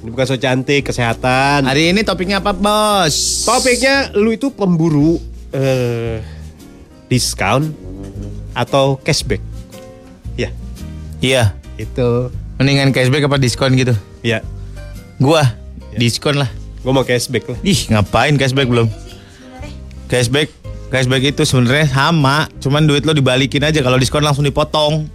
Ini 0.03 0.11
bukan 0.11 0.25
so 0.27 0.35
cantik, 0.35 0.83
kesehatan. 0.83 1.63
Hari 1.63 1.95
ini 1.95 2.03
topiknya 2.03 2.43
apa, 2.43 2.51
Bos? 2.51 3.47
Topiknya 3.47 4.11
lu 4.11 4.35
itu 4.35 4.51
pemburu 4.51 5.15
eh 5.55 6.19
diskon 7.07 7.71
atau 8.51 8.99
cashback. 8.99 9.39
Ya, 10.35 10.51
Iya, 11.23 11.55
itu. 11.79 12.35
mendingan 12.59 12.91
cashback 12.91 13.23
apa 13.23 13.39
diskon 13.39 13.79
gitu? 13.79 13.95
Ya, 14.19 14.43
Gua 15.23 15.55
diskon 15.95 16.35
lah. 16.35 16.51
gue 16.83 16.91
mau 16.91 17.07
cashback 17.07 17.47
lah. 17.47 17.59
Ih, 17.63 17.87
ngapain 17.87 18.35
cashback 18.35 18.67
belum? 18.67 18.91
Cashback, 20.11 20.51
cashback 20.91 21.31
itu 21.31 21.47
sebenarnya 21.47 21.87
sama, 21.87 22.51
cuman 22.59 22.83
duit 22.83 23.07
lo 23.07 23.15
dibalikin 23.15 23.63
aja. 23.63 23.79
Kalau 23.79 23.95
diskon 23.95 24.21
langsung 24.21 24.43
dipotong. 24.43 25.07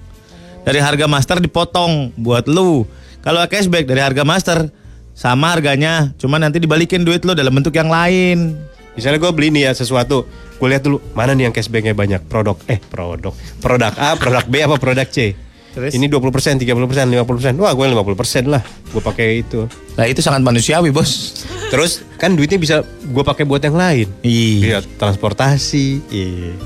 Dari 0.66 0.82
harga 0.82 1.06
master 1.06 1.38
dipotong 1.38 2.10
buat 2.18 2.50
lu. 2.50 2.88
Kalau 3.22 3.38
cashback 3.46 3.86
dari 3.86 4.02
harga 4.02 4.26
master 4.26 4.66
sama 5.14 5.54
harganya, 5.54 6.10
cuman 6.18 6.42
nanti 6.42 6.58
dibalikin 6.58 7.06
duit 7.06 7.22
lo 7.22 7.38
dalam 7.38 7.54
bentuk 7.54 7.70
yang 7.70 7.86
lain. 7.86 8.58
Misalnya 8.98 9.22
gue 9.22 9.30
beli 9.30 9.54
nih 9.54 9.70
ya 9.70 9.72
sesuatu, 9.78 10.26
gue 10.58 10.66
lihat 10.66 10.82
dulu 10.82 10.98
mana 11.14 11.38
nih 11.38 11.46
yang 11.46 11.54
cashbacknya 11.54 11.94
banyak. 11.94 12.26
Produk, 12.26 12.58
eh 12.66 12.82
produk, 12.82 13.36
produk 13.62 13.94
A, 13.94 14.18
produk 14.18 14.42
B 14.50 14.64
apa 14.64 14.74
produk 14.80 15.06
C. 15.06 15.45
Terus? 15.76 15.92
Ini 15.92 16.08
20%, 16.08 16.56
30%, 16.56 16.64
50%. 16.64 17.60
Wah, 17.60 17.76
gue 17.76 17.86
50% 17.92 18.48
lah. 18.48 18.64
Gue 18.88 19.04
pakai 19.04 19.44
itu. 19.44 19.68
Nah 20.00 20.08
itu 20.08 20.24
sangat 20.24 20.40
manusiawi 20.40 20.88
bos. 20.88 21.44
Terus 21.68 22.00
kan 22.16 22.32
duitnya 22.32 22.56
bisa 22.56 22.80
gue 23.04 23.20
pakai 23.20 23.44
buat 23.44 23.60
yang 23.60 23.76
lain. 23.76 24.08
Iya. 24.24 24.56
Iya, 24.64 24.78
transportasi, 24.96 26.00
iya. 26.08 26.56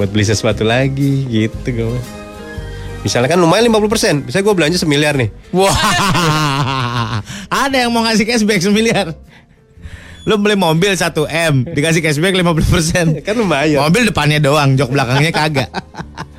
Buat 0.00 0.16
beli 0.16 0.24
sesuatu 0.24 0.64
lagi 0.64 1.28
gitu 1.28 1.68
gue. 1.76 2.00
Misalnya 3.04 3.36
kan 3.36 3.36
lumayan 3.36 3.68
50%. 3.68 4.32
Misalnya 4.32 4.44
gue 4.48 4.56
belanja 4.56 4.76
semiliar 4.80 5.12
nih. 5.20 5.28
Wah, 5.52 5.68
ada 7.68 7.76
yang 7.76 7.92
mau 7.92 8.00
ngasih 8.08 8.24
cashback 8.24 8.64
semiliar. 8.64 9.12
Lo 10.24 10.40
beli 10.40 10.56
mobil 10.56 10.96
1 10.96 11.12
M, 11.52 11.68
dikasih 11.68 12.00
cashback 12.00 12.32
50%. 12.32 13.20
Kan 13.20 13.36
lumayan. 13.36 13.84
Mobil 13.84 14.08
depannya 14.08 14.40
doang, 14.40 14.72
jok 14.72 14.88
belakangnya 14.88 15.36
kagak. 15.36 15.68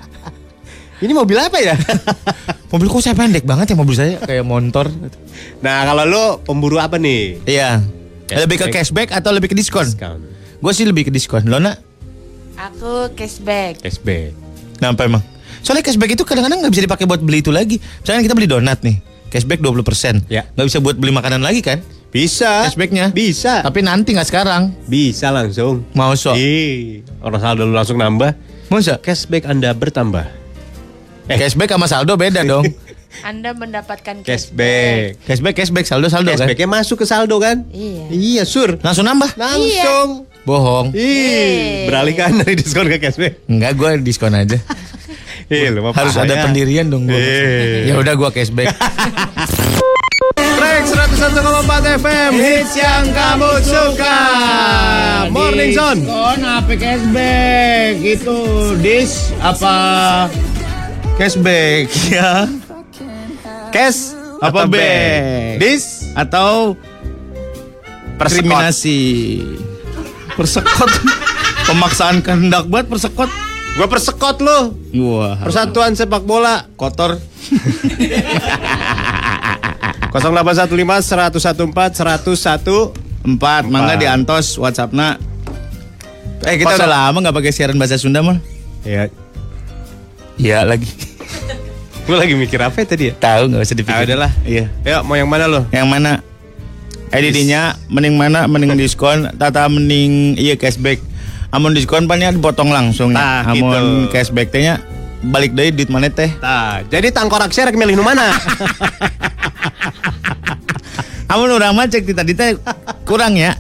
Ini 1.04 1.12
mobil 1.12 1.36
apa 1.36 1.60
ya? 1.60 1.76
Mobil 2.72 2.92
kok 2.92 3.04
saya 3.04 3.16
pendek 3.16 3.48
banget 3.48 3.72
ya 3.72 3.76
mobil 3.80 3.96
saya 3.96 4.20
kayak 4.20 4.44
motor. 4.44 4.92
nah, 5.64 5.88
kalau 5.88 6.04
lo 6.04 6.26
pemburu 6.44 6.76
apa 6.76 7.00
nih? 7.00 7.40
Iya. 7.48 7.80
Cashback. 8.28 8.42
Lebih 8.44 8.58
ke 8.58 8.68
cashback 8.68 9.10
atau 9.16 9.32
lebih 9.32 9.48
ke 9.54 9.56
diskon? 9.56 9.88
Diskon. 9.88 10.20
Gue 10.60 10.72
sih 10.76 10.84
lebih 10.84 11.08
ke 11.08 11.12
diskon. 11.14 11.48
Lo 11.48 11.56
nak? 11.56 11.80
Aku 12.60 13.16
cashback. 13.16 13.80
Cashback. 13.80 14.36
Kenapa 14.76 15.08
emang? 15.08 15.24
Soalnya 15.64 15.88
cashback 15.88 16.20
itu 16.20 16.28
kadang-kadang 16.28 16.68
nggak 16.68 16.74
bisa 16.76 16.84
dipakai 16.84 17.06
buat 17.08 17.24
beli 17.24 17.40
itu 17.40 17.52
lagi. 17.56 17.80
Misalnya 17.80 18.28
kita 18.28 18.36
beli 18.36 18.50
donat 18.52 18.84
nih, 18.84 19.00
cashback 19.32 19.64
20%. 19.64 20.28
Ya. 20.28 20.44
Nggak 20.60 20.68
bisa 20.68 20.80
buat 20.84 21.00
beli 21.00 21.16
makanan 21.16 21.40
lagi 21.40 21.64
kan? 21.64 21.80
Bisa. 22.12 22.68
Cashbacknya. 22.68 23.16
Bisa. 23.16 23.64
Tapi 23.64 23.88
nanti 23.88 24.12
nggak 24.12 24.28
sekarang. 24.28 24.76
Bisa 24.84 25.32
langsung. 25.32 25.88
Mau 25.96 26.12
so? 26.20 26.36
Ih, 26.36 27.08
orang 27.24 27.40
saldo 27.40 27.64
lu 27.64 27.72
langsung 27.72 27.96
nambah. 28.04 28.36
Masa? 28.68 29.00
Cashback 29.00 29.48
Anda 29.48 29.72
bertambah. 29.72 30.45
Eh. 31.26 31.38
Cashback 31.42 31.74
sama 31.74 31.90
saldo 31.90 32.14
beda 32.18 32.46
dong. 32.46 32.66
Anda 33.30 33.56
mendapatkan 33.56 34.28
Cashback. 34.28 35.24
Cashback, 35.24 35.56
cashback, 35.56 35.86
saldo, 35.88 36.12
saldo 36.12 36.36
kan? 36.36 36.46
Cashbacknya 36.46 36.68
masuk 36.68 37.02
ke 37.02 37.06
saldo 37.08 37.40
kan? 37.40 37.64
Iya. 37.72 38.12
Iya, 38.12 38.44
sur. 38.44 38.76
Langsung 38.84 39.08
nambah? 39.08 39.34
Langsung. 39.40 40.28
Bohong. 40.46 40.94
Ih, 40.94 41.90
beralihkan 41.90 42.38
dari 42.38 42.54
diskon 42.54 42.86
ke 42.86 43.02
cashback. 43.02 43.42
Enggak, 43.50 43.74
gue 43.80 43.90
diskon 44.06 44.36
aja. 44.36 44.60
Mah 45.50 45.94
Harus 45.94 46.18
ada 46.18 46.46
pendirian 46.46 46.90
dong 46.90 47.06
gue. 47.10 47.18
Eh. 47.18 47.90
Ya 47.90 47.98
udah 47.98 48.14
gue 48.14 48.30
cashback. 48.30 48.74
Track 50.36 50.84
101,4 50.90 52.02
FM 52.02 52.32
Hits 52.40 52.74
yang 52.80 53.06
kamu 53.14 53.52
suka 53.62 54.18
Morning 55.30 55.72
Zone 55.76 56.02
Diskon 56.02 56.40
apa 56.42 56.74
cashback? 56.74 57.94
Itu 58.02 58.38
dis 58.82 59.36
apa 59.44 59.76
cashback 61.16 61.88
ya? 62.10 62.48
Cash 63.72 64.16
Apa 64.40 64.68
back? 64.68 65.60
Dis 65.60 66.12
Atau 66.14 66.76
Persekot. 68.16 68.48
kriminasi? 68.48 69.00
Persekot. 70.36 70.92
Pemaksaan 71.68 72.22
kehendak 72.22 72.68
banget 72.68 72.88
persekot. 72.88 73.28
Gue 73.76 73.88
persekot 73.90 74.40
lu 74.40 74.60
Wah. 75.04 75.36
Persatuan 75.40 75.92
sepak 75.92 76.24
bola 76.24 76.68
kotor. 76.76 77.20
0815 80.12 80.72
114 81.36 81.68
101 81.68 83.04
Empat, 83.26 83.66
mangga 83.66 83.98
di 83.98 84.06
Antos 84.06 84.54
WhatsAppnya. 84.56 85.18
Eh 86.46 86.62
kita 86.62 86.78
Kosong. 86.78 86.86
udah 86.86 86.90
lama 87.10 87.18
nggak 87.26 87.36
pakai 87.36 87.52
siaran 87.52 87.74
bahasa 87.74 87.98
Sunda 87.98 88.22
mal. 88.22 88.38
Ya, 90.36 90.68
lagi. 90.68 90.88
gue 92.06 92.16
lagi 92.16 92.34
mikir 92.36 92.60
apa 92.60 92.76
ya 92.76 92.86
tadi 92.86 93.04
ya? 93.10 93.14
Tahu 93.16 93.50
nggak 93.50 93.62
usah 93.62 93.76
dipikir. 93.76 93.98
Ah, 93.98 94.06
udahlah. 94.06 94.32
Iya. 94.44 94.66
Ya, 94.84 94.98
mau 95.02 95.16
yang 95.16 95.26
mana 95.26 95.48
lo? 95.48 95.64
Yang 95.72 95.88
mana? 95.88 96.12
EDD-nya 97.10 97.80
mending 97.88 98.16
mana? 98.16 98.44
Mending 98.46 98.76
diskon, 98.82 99.32
tata 99.34 99.66
mending 99.66 100.36
iya 100.36 100.54
cashback. 100.54 101.00
Amun 101.50 101.72
diskon 101.72 102.04
pannya 102.04 102.36
dipotong 102.36 102.68
langsung 102.68 103.16
Nah, 103.16 103.48
ya. 103.48 103.56
Amun 103.56 103.72
gitu. 104.06 104.12
cashback 104.12 104.52
tehnya 104.52 104.84
balik 105.24 105.56
dari 105.56 105.72
duit 105.72 105.88
mana 105.88 106.12
teh. 106.12 106.28
Nah, 106.38 106.84
jadi 106.86 107.10
tangkorak 107.10 107.50
saya 107.50 107.72
rek 107.72 107.80
milih 107.80 107.96
nu 107.96 108.04
mana? 108.04 108.36
Amun 111.32 111.50
orang 111.50 111.74
mah 111.74 111.88
cek 111.88 112.06
tadi 112.06 112.36
teh 112.36 112.60
kurang 113.02 113.34
ya. 113.34 113.56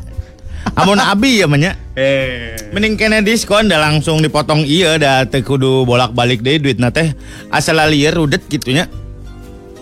Amun 0.73 0.97
abi 0.97 1.39
ya 1.39 1.47
menya. 1.47 1.77
eh. 1.93 2.57
Mending 2.73 2.97
kena 2.97 3.21
diskon 3.21 3.69
dah 3.69 3.77
langsung 3.77 4.19
dipotong 4.19 4.65
iya 4.65 4.97
dah 4.97 5.23
teh 5.29 5.45
kudu 5.45 5.85
bolak-balik 5.85 6.41
deh 6.41 6.57
duit 6.57 6.81
teh 6.81 7.13
asal 7.53 7.77
liar 7.85 8.17
udet 8.17 8.41
gitunya. 8.49 8.89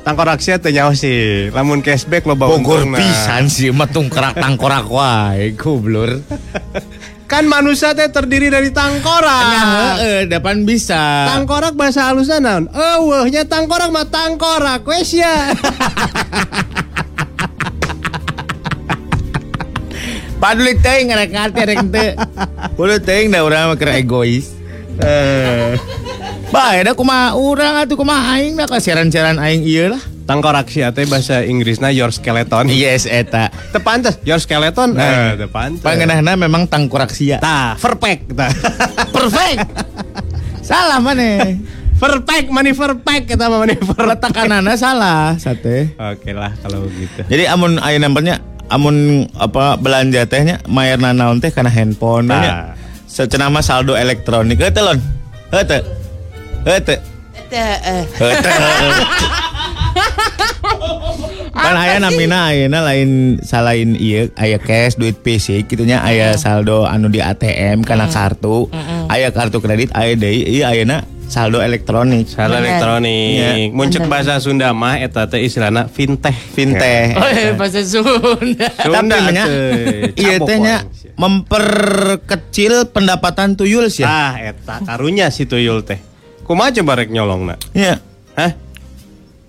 Tangkorak 0.04 0.44
teh 0.44 0.72
nyawa 0.76 0.92
sih. 0.92 1.48
Lamun 1.56 1.80
cashback 1.80 2.28
lo 2.28 2.36
bawa 2.36 2.60
Bogor 2.60 2.84
nah. 2.84 3.00
pisan 3.00 3.48
sih 3.48 3.72
metung 3.72 4.12
kerak 4.12 4.36
tangkorak 4.36 4.84
wae 4.92 5.56
goblor. 5.56 6.20
Kan 7.32 7.50
manusia 7.50 7.96
teh 7.98 8.12
terdiri 8.12 8.52
dari 8.52 8.70
tangkorak. 8.70 9.98
Heeh, 9.98 10.20
depan 10.30 10.68
bisa. 10.68 11.26
Tangkorak 11.34 11.74
bahasa 11.74 12.12
halusnya 12.12 12.38
naon? 12.38 12.70
Eueuh, 12.70 13.26
nya 13.32 13.48
tangkorak 13.48 13.90
mah 13.90 14.06
tangkorak 14.06 14.86
wes 14.86 15.18
ya. 15.18 15.50
Padahal 20.44 20.76
teuing 20.76 21.08
ngarek 21.08 21.30
ngarti 21.32 21.62
rek 21.64 21.80
teu. 21.88 22.10
Kudu 22.76 23.00
teuing 23.00 23.32
da 23.32 23.48
urang 23.48 23.72
mah 23.72 23.78
keur 23.80 23.96
egois. 23.96 24.52
Eh. 25.00 25.80
Bae 26.52 26.84
da 26.84 26.92
kumaha 26.92 27.40
urang 27.40 27.80
atuh 27.80 27.96
kumaha 27.96 28.36
aing 28.36 28.60
da 28.60 28.68
kasiaran-siaran 28.68 29.40
aing 29.40 29.64
ieu 29.64 29.88
lah. 29.88 30.04
Tangkorak 30.28 30.68
sih 30.68 30.84
teh 30.84 31.08
bahasa 31.08 31.48
Inggrisna 31.48 31.96
your 31.96 32.12
skeleton. 32.12 32.68
Yes 32.68 33.08
eta. 33.08 33.56
Teu 33.72 33.80
pantes, 33.80 34.20
your 34.28 34.44
skeleton. 34.44 35.00
Nah, 35.00 35.32
Eh, 35.32 35.40
teu 35.40 35.48
pantes. 35.48 35.80
Pangenahna 35.80 36.36
memang 36.36 36.68
tangkorak 36.68 37.16
sia. 37.16 37.40
Tah, 37.40 37.80
perfect 37.80 38.36
tah. 38.36 38.52
Perfect. 39.16 39.64
Salah 40.60 41.00
mana? 41.00 41.56
perfect, 42.04 42.52
money 42.52 42.76
perfect 42.76 43.32
kita 43.32 43.48
perfect. 43.48 43.80
Letakanana 43.96 44.76
salah 44.76 45.40
sate. 45.40 45.96
Oke 45.96 46.36
lah 46.36 46.52
kalau 46.60 46.84
gitu. 46.92 47.24
Jadi 47.32 47.48
amun 47.48 47.80
aya 47.80 47.96
namanya 47.96 48.44
amun 48.72 49.28
apa 49.36 49.76
belanja 49.80 50.24
tehnya 50.28 50.60
mayarna 50.68 51.12
naon 51.12 51.40
teh 51.44 51.52
kana 51.52 51.72
handphone. 51.72 52.32
Secenah 53.08 53.50
mah 53.52 53.62
saldo 53.62 53.94
elektronik. 53.94 54.58
Heuh 54.58 54.74
lon. 54.84 54.98
Eh. 54.98 55.84
Heuh 56.66 56.82
teu. 56.82 56.98
kan 61.54 61.78
aya 61.86 62.02
namina 62.02 62.50
ayeuna 62.50 62.82
lain 62.82 63.38
salain 63.46 63.94
ieu 63.94 64.34
aya 64.34 64.58
cash 64.58 64.98
duit 64.98 65.22
fisik 65.22 65.70
gitunya 65.70 66.02
aya 66.02 66.34
saldo 66.34 66.90
anu 66.90 67.14
di 67.14 67.22
ATM 67.22 67.86
kana 67.86 68.10
kartu 68.10 68.66
aya 69.06 69.30
kartu 69.30 69.62
kredit 69.62 69.94
aya 69.94 70.18
deui 70.18 70.42
ieu 70.50 70.66
ayeuna 70.66 71.06
saldo 71.34 71.58
elektronik 71.66 72.30
Saldo 72.30 72.62
Bener. 72.62 72.78
elektronik. 72.78 73.30
Iya. 73.34 73.52
Muncul 73.74 74.06
bahasa 74.06 74.38
Sunda 74.38 74.70
mah 74.78 75.02
eta 75.02 75.26
teh 75.26 75.42
istilahna 75.42 75.90
fintech. 75.90 76.38
fintech 76.54 77.18
Oh, 77.18 77.26
eh, 77.26 77.58
bahasa 77.58 77.82
Sunda. 77.82 78.70
Sunda 78.86 79.18
Tapi 79.18 79.34
nya 79.34 79.44
teh, 79.50 80.14
iya 80.14 80.38
teh 80.38 80.58
nya 80.62 80.86
memperkecil 81.18 82.94
pendapatan 82.94 83.58
tuyul 83.58 83.90
sih 83.90 84.06
ya. 84.06 84.14
Ah, 84.14 84.34
eta 84.38 84.86
karunya 84.86 85.34
si 85.34 85.50
tuyul 85.50 85.82
teh. 85.82 85.98
Kumaha 86.46 86.70
coba 86.70 87.02
rek 87.02 87.10
nyolongna? 87.10 87.58
Iya. 87.74 87.98
Hah? 88.38 88.52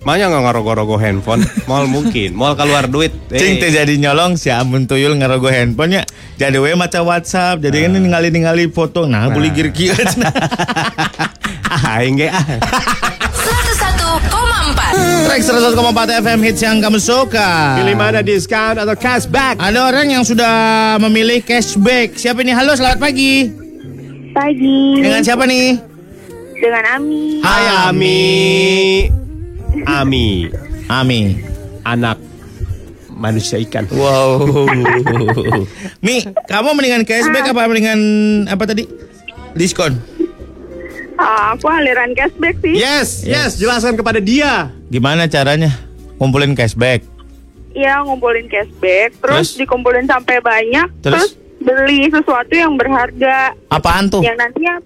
Manya 0.04 0.28
nggak 0.28 0.42
ngarogo-rogo 0.44 1.00
handphone? 1.00 1.48
Mal 1.64 1.88
mungkin, 1.88 2.36
mal 2.36 2.52
keluar 2.60 2.92
duit. 2.92 3.12
Cing 3.32 3.56
teh 3.60 3.72
jadi 3.72 3.92
nyolong 3.96 4.36
si 4.36 4.52
amun 4.52 4.84
tuyul 4.88 5.16
ngarogo 5.16 5.48
handphonenya 5.48 6.04
jadi 6.34 6.58
we 6.58 6.74
maca 6.74 7.00
WhatsApp 7.02 7.62
jadi 7.62 7.86
kan 7.86 7.94
ningali-ningali 7.94 8.66
foto 8.70 9.06
nah 9.06 9.30
beli 9.30 9.54
gear 9.54 9.70
kieu 9.70 9.94
ah, 9.94 11.30
aing 11.62 12.18
ge 12.18 12.28
ah. 12.30 12.42
101,4 12.42 15.26
Track 15.26 15.42
101,4 15.42 16.22
FM 16.22 16.38
hits 16.42 16.62
yang 16.62 16.78
kamu 16.78 16.98
suka 16.98 17.74
Pilih 17.78 17.96
mana 17.98 18.22
diskon 18.22 18.78
atau 18.78 18.94
cashback? 18.94 19.58
Ada 19.58 19.90
orang 19.90 20.06
yang 20.10 20.22
sudah 20.22 20.96
memilih 21.02 21.42
cashback 21.42 22.14
Siapa 22.14 22.40
ini? 22.40 22.54
Halo 22.54 22.74
selamat 22.74 22.98
pagi 22.98 23.50
Pagi 24.30 25.02
Dengan 25.02 25.22
siapa 25.22 25.44
nih? 25.44 25.92
dengan 26.54 26.96
Ami. 26.96 27.44
Hai 27.44 27.64
Ami. 27.92 28.24
Ami, 29.84 30.48
Ami 30.88 31.20
anak 31.84 32.16
manusia 33.12 33.60
ikan. 33.60 33.84
Wow 33.92 34.48
Mi, 36.00 36.24
kamu 36.24 36.68
mendingan 36.72 37.04
cashback 37.04 37.52
apa 37.52 37.68
mendingan 37.68 38.00
apa 38.48 38.64
tadi? 38.64 38.88
Diskon 39.54 39.94
Ah, 41.14 41.54
aku 41.54 41.66
aliran 41.66 42.10
cashback 42.12 42.58
sih. 42.58 42.74
Yes, 42.74 43.22
yes, 43.22 43.54
jelaskan 43.54 43.94
kepada 43.94 44.18
dia. 44.18 44.70
Gimana 44.88 45.26
caranya? 45.26 45.70
Ngumpulin 46.14 46.54
cashback 46.54 47.02
Iya 47.74 48.06
ngumpulin 48.06 48.46
cashback, 48.46 49.18
terus, 49.18 49.50
Terus? 49.50 49.58
dikumpulin 49.58 50.06
sampai 50.06 50.38
banyak, 50.38 50.86
Terus? 51.02 51.34
terus, 51.34 51.58
beli 51.58 52.06
sesuatu 52.06 52.54
yang 52.54 52.78
berharga, 52.78 53.50
Apaan 53.66 54.06
tuh? 54.06 54.22
yang 54.22 54.38
nantinya 54.38 54.78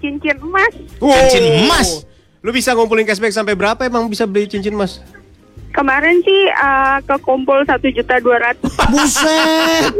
cincin 0.00 0.32
emas. 0.40 0.72
Cincin 0.96 1.44
emas? 1.68 2.08
Lu 2.40 2.56
bisa 2.56 2.72
ngumpulin 2.72 3.04
cashback 3.04 3.36
sampai 3.36 3.52
berapa 3.52 3.84
emang 3.84 4.08
bisa 4.08 4.24
beli 4.24 4.48
cincin 4.48 4.72
emas? 4.72 5.04
Kemarin 5.76 6.24
sih 6.24 6.40
ah, 6.56 7.04
kekumpul 7.04 7.60
satu 7.68 7.84
juta 7.92 8.16
dua 8.16 8.40
ratus. 8.40 8.72
Buset 8.96 9.92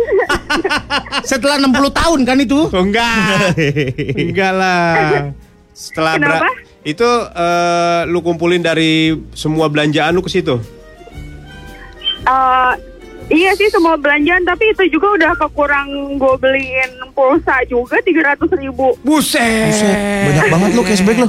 Setelah 1.37 1.61
60 1.61 1.69
tahun 1.93 2.21
kan 2.25 2.37
itu? 2.41 2.61
Oh, 2.65 2.81
enggak. 2.81 3.53
enggak 4.25 4.53
lah. 4.57 5.37
Setelah 5.77 6.17
Kenapa? 6.17 6.49
itu 6.83 7.05
eh, 7.37 8.01
lu 8.09 8.25
kumpulin 8.25 8.65
dari 8.65 9.13
semua 9.37 9.69
belanjaan 9.69 10.17
lu 10.17 10.25
ke 10.25 10.33
situ. 10.33 10.57
Ah, 12.25 12.75
iya 13.29 13.53
sih 13.53 13.69
semua 13.69 13.95
belanjaan, 13.95 14.41
tapi 14.43 14.73
itu 14.73 14.89
juga 14.91 15.15
udah 15.15 15.33
kekurang 15.37 15.87
gue 16.17 16.35
beliin 16.41 16.91
pulsa 17.13 17.61
juga 17.69 18.01
tiga 18.01 18.33
ratus 18.33 18.51
ribu. 18.57 18.97
Buset. 19.05 19.77
Banyak 20.27 20.47
banget 20.49 20.71
lu 20.73 20.83
cashback 20.83 21.19
lu. 21.21 21.29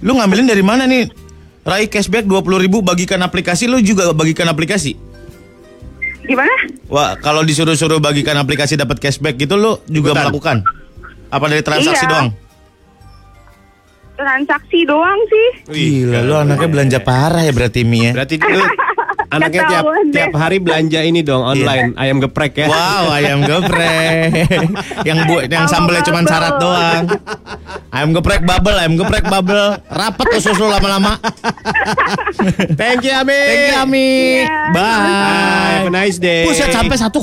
Lu 0.00 0.16
ngambilin 0.16 0.48
dari 0.48 0.64
mana 0.64 0.88
nih? 0.88 1.12
Raih 1.64 1.86
cashback 1.86 2.24
20 2.24 2.40
ribu 2.60 2.80
bagikan 2.80 3.20
aplikasi 3.20 3.68
lu 3.68 3.80
juga 3.80 4.12
bagikan 4.12 4.48
aplikasi. 4.48 4.96
Gimana? 6.24 6.52
Wah, 6.88 7.16
kalau 7.16 7.44
disuruh-suruh 7.44 8.00
bagikan 8.00 8.36
aplikasi 8.36 8.74
dapat 8.74 8.96
cashback 8.96 9.36
gitu 9.36 9.56
lu 9.56 9.76
juga 9.86 10.12
Ikutan. 10.12 10.22
melakukan? 10.24 10.56
Apa 11.28 11.44
dari 11.48 11.60
transaksi 11.60 12.04
Iya. 12.04 12.10
doang? 12.10 12.28
Transaksi 14.14 14.86
doang 14.86 15.20
sih. 15.26 15.48
Gila, 15.74 16.22
lu 16.22 16.34
anaknya 16.38 16.68
belanja 16.70 16.98
parah 17.02 17.42
ya 17.42 17.50
berarti 17.50 17.82
Mi 17.82 18.06
ya. 18.06 18.12
Berarti 18.14 18.38
lu 18.38 18.62
anaknya 19.30 19.62
tiap 19.66 19.84
tiap 20.10 20.32
hari 20.34 20.58
belanja 20.58 21.00
ini 21.00 21.20
dong 21.20 21.40
online 21.40 21.94
ayam 21.94 22.18
geprek 22.18 22.52
ya. 22.56 22.66
Wow, 22.68 23.12
ayam 23.12 23.38
geprek. 23.42 24.30
yang 25.08 25.24
bu 25.24 25.44
yang 25.44 25.66
sambelnya 25.66 26.02
cuma 26.02 26.24
syarat 26.24 26.54
doang. 26.58 27.04
Ayam 27.94 28.10
geprek 28.10 28.42
bubble, 28.42 28.74
ayam 28.74 28.94
geprek 28.98 29.24
bubble. 29.24 29.78
Rapet 29.86 30.26
tuh 30.34 30.40
susu 30.42 30.66
lama-lama. 30.66 31.14
Thank 32.74 33.06
you 33.06 33.14
Ami. 33.14 33.38
Thank 33.38 33.64
you, 33.70 33.76
Ami. 33.78 34.10
Iya, 34.42 34.74
Bye. 34.74 35.72
Have 35.78 35.88
a 35.88 35.92
nice 35.92 36.18
day. 36.18 36.42
Buset 36.44 36.74
sampai 36.74 36.98
1,2 36.98 37.14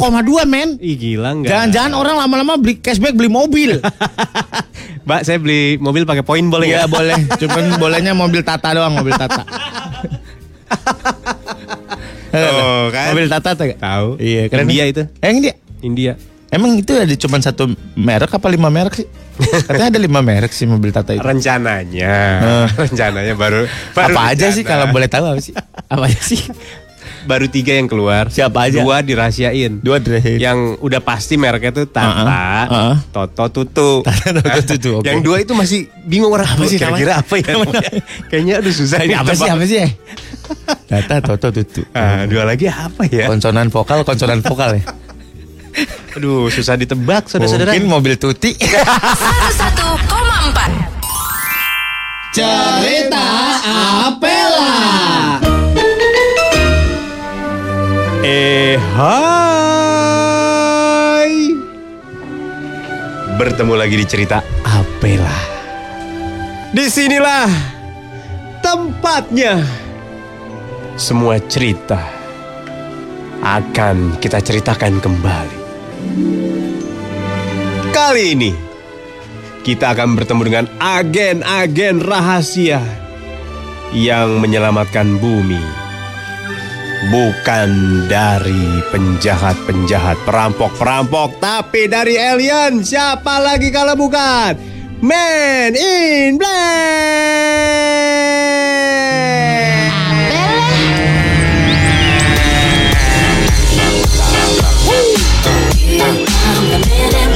men. 0.47 0.79
Ih 0.79 0.95
gila 0.95 1.35
enggak? 1.35 1.51
Jangan-jangan 1.51 1.91
orang 1.93 2.15
lama-lama 2.15 2.53
beli 2.55 2.79
cashback 2.79 3.13
beli 3.13 3.27
mobil. 3.27 3.83
Mbak, 5.05 5.21
saya 5.25 5.37
beli 5.41 5.75
mobil 5.81 6.05
pakai 6.05 6.23
poin 6.23 6.45
boleh 6.45 6.71
Iya 6.71 6.85
nggak? 6.85 6.91
boleh. 6.93 7.17
Cuman 7.41 7.63
bolehnya 7.75 8.13
mobil 8.13 8.39
Tata 8.45 8.71
doang, 8.71 8.93
mobil 8.95 9.11
Tata. 9.11 9.43
Oh, 12.31 12.87
kan? 12.91 13.11
Mobil 13.11 13.27
Tata 13.27 13.51
tuh. 13.53 13.75
Tahu. 13.75 14.07
Iya, 14.17 14.47
keren. 14.47 14.67
India 14.67 14.83
itu. 14.87 15.03
Eh, 15.19 15.31
India. 15.31 15.53
India. 15.83 16.13
Emang 16.51 16.75
itu 16.75 16.91
ada 16.91 17.15
cuma 17.15 17.39
satu 17.39 17.71
merek 17.95 18.27
apa 18.27 18.47
lima 18.51 18.67
merek 18.67 18.99
sih? 18.99 19.07
Katanya 19.71 19.95
ada 19.95 20.01
lima 20.03 20.19
merek 20.19 20.51
sih 20.51 20.67
mobil 20.67 20.91
Tata 20.91 21.15
itu. 21.15 21.23
Rencananya, 21.23 22.43
rencananya 22.83 23.33
baru, 23.39 23.71
baru 23.95 24.11
apa 24.11 24.35
aja 24.35 24.51
sih 24.51 24.67
rencana. 24.67 24.83
kalau 24.83 24.85
boleh 24.91 25.07
tahu 25.07 25.25
apa 25.31 25.39
sih? 25.39 25.55
Apa 25.91 26.07
aja 26.07 26.21
sih? 26.23 26.39
Baru 27.25 27.45
tiga 27.47 27.77
yang 27.77 27.85
keluar. 27.85 28.29
Siapa 28.29 28.69
aja? 28.69 28.81
Dua 28.81 29.01
dirahasiain. 29.01 29.79
Dua 29.81 29.99
deh. 30.01 30.37
Yang 30.37 30.77
udah 30.81 30.99
pasti 31.01 31.37
mereknya 31.37 31.71
tuh 31.71 31.85
Tata, 31.89 32.09
Uh-uh, 32.11 32.65
uh-uh. 32.67 32.95
Toto 33.13 33.45
Tutu. 33.51 33.91
Tata, 34.05 34.41
Toto, 34.41 34.61
Tutu, 34.75 34.91
oke. 35.01 35.05
Yang 35.05 35.19
dua 35.21 35.37
itu 35.41 35.53
masih 35.53 35.87
bingung 36.05 36.33
orang 36.33 36.47
Apa 36.49 36.65
sih 36.65 36.77
kira-kira 36.81 37.21
apa 37.21 37.33
ya? 37.37 37.53
Kayaknya 38.29 38.53
aduh 38.61 38.73
susah 38.73 38.99
Ini 39.05 39.15
apa 39.21 39.33
sih? 39.37 39.49
Apa 39.49 39.63
sih? 39.65 39.79
Tata, 40.89 41.15
Toto, 41.21 41.47
Tutu. 41.53 41.81
Ah, 41.93 42.25
dua 42.25 42.43
lagi 42.45 42.67
apa 42.67 43.05
ya? 43.07 43.27
Konsonan 43.29 43.69
vokal, 43.69 44.03
konsonan 44.03 44.41
vokal 44.41 44.75
ya. 44.81 44.83
Aduh, 46.19 46.51
susah 46.51 46.75
ditebak 46.75 47.31
saudara-saudara. 47.31 47.71
Mungkin 47.71 47.87
mobil 47.87 48.19
tuti. 48.19 48.51
101,4 48.59 50.91
Cerita 52.35 53.23
Apela. 54.07 55.50
Eh, 58.21 58.77
hai. 58.77 59.33
Bertemu 63.33 63.73
lagi 63.73 63.97
di 63.97 64.05
cerita 64.05 64.45
Apela. 64.61 65.33
Di 66.69 66.85
sinilah 66.85 67.49
tempatnya. 68.61 69.65
Semua 71.01 71.41
cerita 71.41 71.97
akan 73.41 74.21
kita 74.21 74.37
ceritakan 74.37 75.01
kembali. 75.01 75.59
Kali 77.89 78.37
ini 78.37 78.53
kita 79.65 79.97
akan 79.97 80.13
bertemu 80.13 80.41
dengan 80.45 80.69
agen-agen 80.77 81.97
rahasia 82.05 82.85
yang 83.97 84.37
menyelamatkan 84.37 85.17
bumi 85.17 85.89
Bukan 87.09 87.69
dari 88.05 88.77
penjahat-penjahat, 88.93 90.21
perampok-perampok, 90.21 91.41
tapi 91.41 91.89
dari 91.89 92.13
alien. 92.13 92.85
Siapa 92.85 93.41
lagi 93.41 93.73
kalau 93.73 93.97
bukan? 93.97 94.53
Man 95.01 95.73
in 95.73 96.37
Black. 96.37 96.53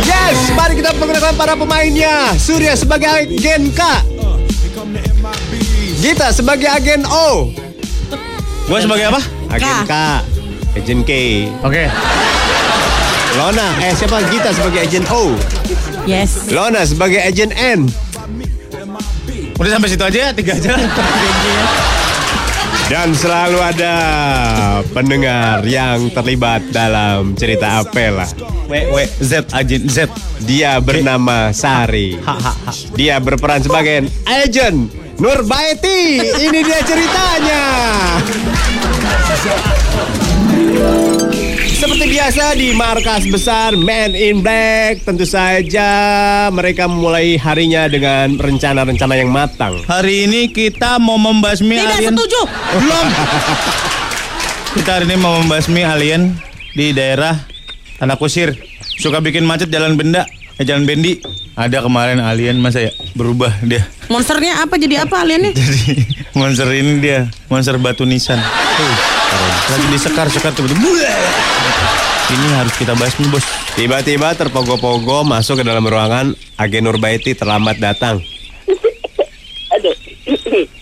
Yes, 0.06 0.54
mari 0.54 0.78
kita 0.78 0.94
perkenalkan 0.94 1.34
para 1.34 1.58
pemainnya. 1.58 2.38
Surya 2.38 2.78
sebagai 2.78 3.10
agen 3.10 3.74
K. 3.74 3.82
Gita 6.06 6.30
sebagai 6.30 6.70
agen 6.70 7.02
O. 7.10 7.50
Gue 8.70 8.82
sebagai 8.82 9.10
apa? 9.10 9.35
Agen 9.52 9.80
K. 9.86 9.94
Agen 10.76 11.00
K. 11.06 11.12
Oke. 11.62 11.86
Lona, 13.36 13.68
eh 13.84 13.92
siapa 13.92 14.24
Gita 14.32 14.50
sebagai 14.56 14.80
agen 14.80 15.06
O. 15.12 15.36
Yes. 16.08 16.48
Lona 16.56 16.88
sebagai 16.88 17.20
agen 17.20 17.52
N. 17.52 17.92
Udah 19.56 19.72
sampai 19.76 19.90
situ 19.92 20.04
aja 20.04 20.20
ya, 20.20 20.30
tiga 20.32 20.56
aja. 20.56 20.72
Dan 22.86 23.18
selalu 23.18 23.58
ada 23.66 23.96
pendengar 24.94 25.66
yang 25.66 26.06
terlibat 26.14 26.70
dalam 26.70 27.34
cerita 27.34 27.82
Apela. 27.82 28.30
W 28.70 28.74
W 28.94 28.98
Z 29.26 29.50
Ajin 29.58 29.90
Z. 29.90 30.06
Dia 30.46 30.78
bernama 30.78 31.50
Sari. 31.50 32.14
Dia 32.94 33.18
berperan 33.18 33.66
sebagai 33.66 34.06
agent 34.30 34.94
Nurbaiti. 35.18 36.30
Ini 36.46 36.60
dia 36.62 36.80
ceritanya. 36.86 37.62
Seperti 41.76 42.06
biasa 42.10 42.56
di 42.56 42.74
markas 42.74 43.24
besar 43.28 43.76
Man 43.76 44.12
in 44.12 44.42
Black, 44.42 45.04
tentu 45.04 45.24
saja 45.24 45.88
mereka 46.50 46.88
memulai 46.88 47.36
harinya 47.36 47.86
dengan 47.86 48.36
rencana-rencana 48.36 49.16
yang 49.16 49.30
matang. 49.30 49.80
Hari 49.86 50.26
ini 50.26 50.50
kita 50.50 50.98
mau 50.98 51.16
membasmi 51.16 51.76
Tidak 51.78 51.96
alien. 51.96 52.12
setuju. 52.12 52.42
Belum. 52.80 53.08
kita 54.76 54.90
hari 54.92 55.06
ini 55.08 55.16
mau 55.16 55.40
membasmi 55.40 55.82
alien 55.84 56.36
di 56.74 56.92
daerah 56.92 57.40
Tanah 57.96 58.20
Kusir. 58.20 58.52
Suka 59.00 59.20
bikin 59.20 59.44
macet 59.44 59.72
jalan 59.72 59.96
benda, 59.96 60.28
eh, 60.58 60.66
jalan 60.66 60.84
bendi. 60.84 61.20
Ada 61.56 61.80
kemarin 61.80 62.20
alien 62.20 62.60
masa 62.60 62.84
ya 62.84 62.92
berubah 63.16 63.52
dia. 63.64 63.88
Monsternya 64.12 64.60
apa 64.60 64.76
jadi 64.76 65.08
apa 65.08 65.24
alien 65.24 65.50
nih? 65.50 65.54
Jadi 65.60 65.94
monster 66.36 66.68
ini 66.72 67.00
dia, 67.00 67.32
monster 67.48 67.80
batu 67.80 68.04
nisan. 68.04 68.38
Lagi 69.72 69.86
disekar 69.92 70.28
sekar 70.28 70.52
tiba-tiba. 70.52 70.84
Ini 72.26 72.48
harus 72.58 72.74
kita 72.76 72.98
basmi 72.98 73.30
bos. 73.30 73.46
Tiba-tiba 73.78 74.34
terpogo-pogo 74.36 75.24
masuk 75.24 75.62
ke 75.62 75.64
dalam 75.64 75.86
ruangan, 75.86 76.34
agen 76.58 76.84
Nurbaiti 76.84 77.38
terlambat 77.38 77.78
datang. 77.80 78.20
Aduh. 79.76 79.96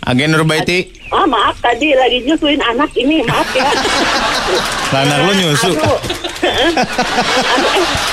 Agen 0.07 0.33
Nurbaiti, 0.33 1.03
Ah 1.13 1.29
maaf 1.29 1.61
tadi 1.61 1.93
lagi 1.93 2.25
nyusuin 2.25 2.57
anak 2.57 2.89
ini 2.97 3.21
maaf 3.29 3.45
ya. 3.53 3.69
anak 4.97 5.17
lu 5.29 5.31
nyusu. 5.37 5.71
Aduh. 5.77 6.32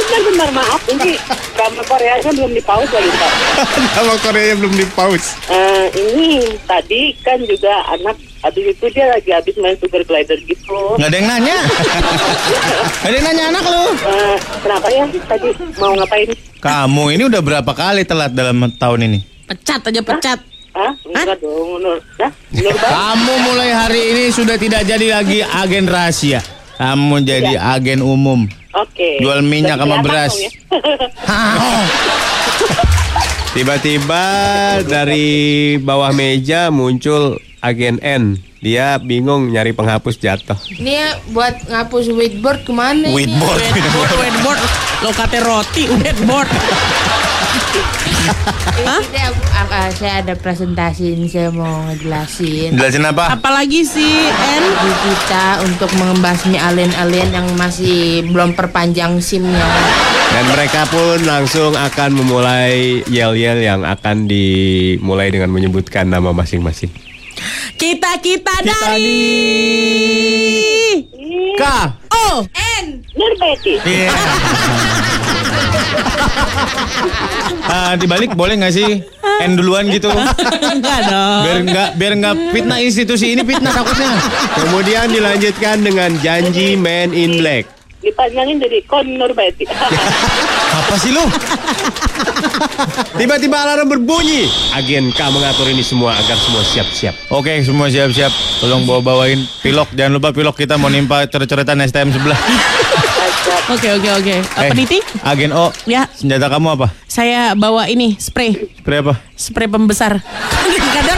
Benar-benar 0.01 0.51
maaf 0.51 0.83
ini 0.91 1.15
drama 1.55 1.83
Koreanya 1.87 2.31
belum 2.35 2.53
dipaus 2.57 2.91
lagi 2.91 3.11
Pak. 3.15 3.33
Nama 3.95 4.15
Korea 4.19 4.53
belum 4.59 4.73
di 4.75 4.87
pause. 4.97 5.29
Eh, 5.47 5.87
ini 6.11 6.31
tadi 6.67 7.15
kan 7.23 7.39
juga 7.47 7.71
anak 7.95 8.17
habis 8.41 8.65
itu 8.73 8.85
dia 8.91 9.07
lagi 9.13 9.31
habis 9.31 9.55
main 9.61 9.77
sugar 9.79 10.03
glider 10.03 10.39
gitu. 10.49 10.79
Nggak 10.97 11.09
ada 11.13 11.17
yang 11.17 11.29
nanya. 11.29 11.59
Nggak 13.01 13.11
ada 13.11 13.17
yang 13.17 13.27
nanya 13.31 13.45
anak 13.55 13.65
lu. 13.65 13.85
Eh, 13.93 14.37
kenapa 14.65 14.87
ya 14.91 15.05
tadi 15.29 15.49
mau 15.79 15.93
ngapain? 15.95 16.29
Kamu 16.61 17.05
ini 17.15 17.23
udah 17.29 17.41
berapa 17.41 17.73
kali 17.73 18.03
telat 18.05 18.33
dalam 18.37 18.57
tahun 18.77 19.01
ini? 19.07 19.19
Pecat 19.49 19.81
aja 19.87 20.03
pecat. 20.03 20.41
Hah? 20.71 20.95
Enggak 21.03 21.43
dong, 21.43 21.83
Nur. 21.83 21.99
Hah? 22.23 22.31
Nur 22.55 22.75
Bang? 22.79 22.93
Kamu 22.95 23.35
mulai 23.51 23.75
hari 23.75 24.15
ini 24.15 24.25
sudah 24.31 24.55
tidak 24.55 24.87
jadi 24.87 25.19
lagi 25.19 25.43
agen 25.43 25.91
rahasia. 25.91 26.39
Kamu 26.81 27.21
jadi 27.21 27.61
agen 27.61 28.01
umum. 28.01 28.49
Oke. 28.73 29.21
Jual 29.21 29.45
minyak 29.45 29.77
sama 29.77 30.01
beras. 30.01 30.33
ya. 30.33 30.49
Hah. 31.29 31.85
Tiba-tiba 33.55 34.25
dari 34.89 35.29
bawah 35.77 36.09
meja 36.17 36.73
muncul 36.73 37.37
agen 37.61 38.01
N. 38.01 38.41
Dia 38.65 38.97
bingung 38.97 39.53
nyari 39.53 39.77
penghapus 39.77 40.17
jatuh. 40.17 40.57
Ini 40.73 40.93
ya 40.93 41.09
buat 41.37 41.69
ngapus 41.69 42.17
whiteboard 42.17 42.65
ke 42.65 42.73
mana 42.73 43.13
ini? 43.13 43.29
Whiteboard. 43.29 43.61
Whiteboard, 43.61 44.11
whiteboard. 44.17 44.61
Lo 45.05 45.11
kate 45.21 45.41
roti, 45.45 45.85
whiteboard. 45.85 46.49
Hah? 48.81 49.01
Ini 49.01 49.93
saya, 49.95 50.23
ada 50.23 50.35
presentasi 50.39 51.19
ini 51.19 51.27
saya 51.27 51.51
mau 51.53 51.85
ngejelasin. 51.91 52.75
Jelasin 52.75 53.05
apa? 53.07 53.35
Apalagi 53.35 53.85
si 53.85 54.31
N. 54.31 54.65
Di 54.65 54.93
kita 55.05 55.63
untuk 55.67 55.91
membasmi 55.99 56.57
alien-alien 56.57 57.31
yang 57.35 57.47
masih 57.59 58.25
belum 58.31 58.55
perpanjang 58.55 59.19
SIM-nya. 59.21 59.67
Dan 60.31 60.45
mereka 60.55 60.87
pun 60.89 61.27
langsung 61.27 61.75
akan 61.75 62.11
memulai 62.15 63.03
yel-yel 63.11 63.59
yang 63.59 63.83
akan 63.83 64.31
dimulai 64.31 65.35
dengan 65.35 65.51
menyebutkan 65.51 66.07
nama 66.07 66.31
masing-masing. 66.31 67.10
Kita 67.77 68.21
kita 68.21 68.55
dari 68.61 69.23
K. 71.57 71.63
Oh 72.11 72.45
N. 72.81 73.05
Nur 73.17 73.33
Betty. 73.39 73.75
Iya. 73.83 74.11
Ah, 77.71 77.95
dibalik 77.95 78.35
boleh 78.35 78.59
nggak 78.59 78.75
sih? 78.75 78.99
N 79.47 79.55
duluan 79.55 79.87
gitu. 79.87 80.11
enggak 80.11 81.01
dong. 81.07 81.43
Biar 81.47 81.59
nggak 81.63 81.89
biar 81.97 82.13
nggak 82.19 82.35
fitnah 82.51 82.79
institusi 82.83 83.31
ini 83.31 83.47
fitnah 83.47 83.71
takutnya. 83.71 84.11
Kemudian 84.59 85.07
dilanjutkan 85.07 85.79
dengan 85.87 86.11
janji 86.19 86.75
Man 86.75 87.15
in 87.15 87.39
Black. 87.39 87.80
Dipanjangin 88.01 88.57
jadi 88.59 88.81
Kon 88.83 89.05
Nur 89.13 89.31
Betty. 89.31 89.69
Apa 89.69 90.97
sih 90.97 91.13
lu? 91.13 91.21
Tiba-tiba 93.15 93.57
alarm 93.59 93.87
berbunyi. 93.87 94.49
Agen 94.73 95.13
K 95.13 95.21
mengatur 95.29 95.69
ini 95.69 95.81
semua 95.81 96.17
agar 96.17 96.37
semua 96.37 96.65
siap-siap. 96.65 97.13
Oke, 97.29 97.61
semua 97.61 97.87
siap-siap. 97.87 98.33
Tolong 98.59 98.83
bawa-bawain 98.83 99.45
pilok. 99.61 99.93
Jangan 99.93 100.13
lupa 100.13 100.33
pilok 100.33 100.57
kita 100.57 100.75
mau 100.75 100.89
nimpa 100.89 101.29
coret-coretan 101.29 101.77
STM 101.83 102.09
sebelah. 102.11 102.41
Oke 103.69 103.87
oke 103.93 104.11
oke. 104.15 104.35
Eh, 104.35 104.59
Apa 104.59 104.75
Niti? 104.75 104.99
Agen 105.21 105.53
O. 105.53 105.69
Ya, 105.85 106.09
Senjata 106.11 106.49
kamu 106.49 106.75
apa? 106.75 106.89
saya 107.05 107.53
bawa 107.53 107.87
ini 107.87 108.15
spray, 108.17 108.55
Spray 108.77 108.99
apa? 108.99 109.15
spray 109.35 109.67
pembesar. 109.67 110.19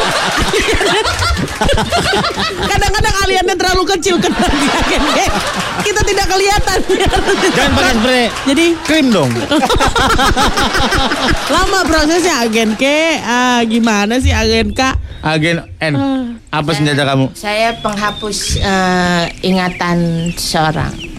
Kadang 2.63 2.93
kadang-kadang 2.93 3.15
aliennya 3.25 3.57
terlalu 3.57 3.83
kecil 3.97 4.17
kena 4.21 4.47
G. 4.47 4.93
Kita 5.83 6.01
tidak 6.05 6.27
kelihatan. 6.29 6.79
Jangan 7.55 7.73
pakai 7.75 7.95
spray. 7.97 8.27
Jadi 8.49 8.67
Krim 8.85 9.07
dong. 9.11 9.31
lama 11.49 11.81
prosesnya 11.87 12.45
agen 12.45 12.75
K. 12.77 12.85
Ah, 13.23 13.61
gimana 13.65 14.19
sih 14.21 14.33
agen 14.35 14.75
K? 14.75 14.81
Agen 15.23 15.65
N. 15.81 15.95
Apa 16.53 16.71
senjata 16.77 17.07
kamu? 17.09 17.33
Saya 17.33 17.73
penghapus 17.81 18.61
eh, 18.61 19.25
ingatan 19.47 20.29
seseorang. 20.37 21.12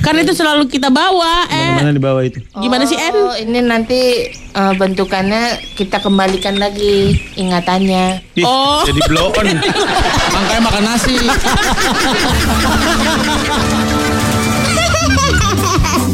Kan 0.00 0.14
itu 0.16 0.32
selalu 0.32 0.66
kita 0.66 0.88
bawa. 0.88 1.46
Eh, 1.46 1.76
Mana 1.78 1.90
di 1.90 1.98
bawah 1.98 2.20
itu? 2.20 2.40
gimana 2.56 2.84
sih 2.84 2.94
N? 2.94 3.14
Oh, 3.14 3.34
ini 3.34 3.60
nanti 3.60 4.00
eh, 4.32 4.72
bentukannya 4.74 5.42
kita 5.74 5.98
kembalikan 5.98 6.56
lagi 6.56 7.16
ingatannya. 7.34 8.20
Ih, 8.34 8.44
Oh. 8.44 8.82
Jadi 8.82 9.00
blow 9.06 9.30
on. 9.30 9.46
Makanya 10.34 10.60
makan 10.60 10.82
nasi. 10.84 11.16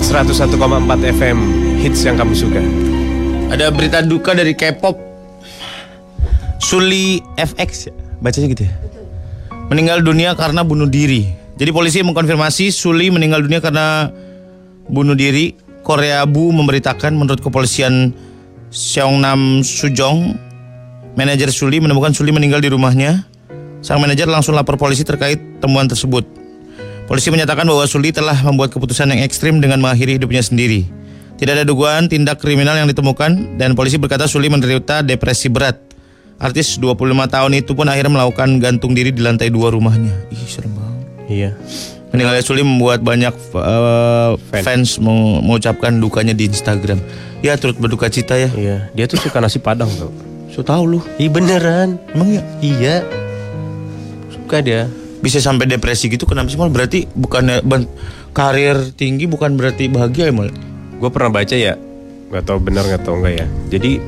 101,4 0.03 0.55
FM 1.13 1.39
hits 1.79 2.01
yang 2.03 2.17
kamu 2.17 2.33
suka. 2.33 2.63
Ada 3.49 3.71
berita 3.71 4.01
duka 4.01 4.33
dari 4.33 4.53
K-pop. 4.53 4.97
Suli 6.59 7.23
FX, 7.37 7.71
ya? 7.87 7.93
bacanya 8.19 8.47
gitu 8.51 8.63
ya. 8.67 8.75
Meninggal 9.69 10.03
dunia 10.03 10.35
karena 10.35 10.63
bunuh 10.63 10.87
diri. 10.87 11.31
Jadi 11.57 11.71
polisi 11.73 12.05
mengkonfirmasi 12.05 12.69
Suli 12.69 13.09
meninggal 13.09 13.41
dunia 13.41 13.65
karena 13.65 14.13
bunuh 14.93 15.17
diri. 15.17 15.57
Korea 15.87 16.27
Bu 16.27 16.51
memberitakan 16.51 17.15
menurut 17.15 17.39
kepolisian 17.39 18.11
Seongnam 18.75 19.63
Sujong, 19.63 20.35
manajer 21.15 21.55
Suli 21.55 21.79
menemukan 21.79 22.11
Suli 22.11 22.35
meninggal 22.35 22.59
di 22.59 22.75
rumahnya. 22.75 23.23
Sang 23.87 24.03
manajer 24.03 24.27
langsung 24.27 24.59
lapor 24.59 24.75
polisi 24.75 25.07
terkait 25.07 25.39
temuan 25.63 25.87
tersebut. 25.87 26.27
Polisi 27.07 27.31
menyatakan 27.31 27.63
bahwa 27.71 27.87
Suli 27.87 28.11
telah 28.11 28.35
membuat 28.43 28.75
keputusan 28.75 29.15
yang 29.15 29.23
ekstrim 29.23 29.63
dengan 29.63 29.79
mengakhiri 29.79 30.19
hidupnya 30.19 30.43
sendiri. 30.43 30.91
Tidak 31.39 31.55
ada 31.55 31.63
dugaan 31.63 32.11
tindak 32.11 32.43
kriminal 32.43 32.75
yang 32.75 32.91
ditemukan 32.91 33.55
dan 33.55 33.79
polisi 33.79 33.95
berkata 33.95 34.27
Suli 34.27 34.51
menderita 34.51 35.07
depresi 35.07 35.47
berat. 35.47 35.79
Artis 36.43 36.83
25 36.83 36.99
tahun 37.31 37.53
itu 37.63 37.73
pun 37.79 37.87
akhirnya 37.87 38.13
melakukan 38.13 38.59
gantung 38.59 38.91
diri 38.93 39.15
di 39.15 39.23
lantai 39.23 39.55
dua 39.55 39.71
rumahnya. 39.71 40.13
Ih, 40.35 40.45
serem 40.51 40.75
banget. 40.75 40.96
Iya. 41.27 41.55
Meninggalnya 42.09 42.41
Suli 42.41 42.63
membuat 42.63 43.01
banyak 43.01 43.35
eh, 43.53 44.31
fans 44.57 44.97
meng- 44.97 45.43
mengucapkan 45.43 45.93
dukanya 45.95 46.33
di 46.33 46.47
Instagram. 46.47 47.03
Ya 47.41 47.55
turut 47.55 47.77
berduka 47.77 48.07
cita 48.07 48.35
ya. 48.35 48.49
Iya. 48.49 48.77
Dia 48.93 49.05
tuh 49.05 49.19
suka 49.19 49.37
nasi 49.37 49.59
padang 49.59 49.91
tau. 49.93 50.09
So 50.49 50.63
tahu 50.63 50.85
lu. 50.89 51.01
Iya 51.17 51.29
beneran. 51.29 51.99
Emang 52.11 52.31
ya 52.31 52.43
Iya. 52.59 52.97
Suka 54.31 54.61
dia. 54.61 54.87
bisa 55.17 55.41
sampai 55.41 55.67
depresi 55.67 56.07
gitu 56.07 56.23
kenapa 56.23 56.47
sih 56.47 56.55
mal? 56.55 56.71
Berarti 56.71 57.09
bukannya 57.09 57.59
ban- 57.61 57.89
karir 58.31 58.95
tinggi 58.95 59.27
bukan 59.27 59.59
berarti 59.59 59.89
bahagia 59.89 60.31
ya 60.31 60.35
mal? 60.35 60.53
Gue 60.97 61.11
pernah 61.11 61.33
baca 61.33 61.51
ya, 61.53 61.75
nggak 62.31 62.45
tahu 62.45 62.59
benar 62.63 62.87
nggak 62.87 63.03
tahu 63.03 63.17
nggak 63.19 63.35
ya. 63.35 63.47
Jadi 63.67 63.99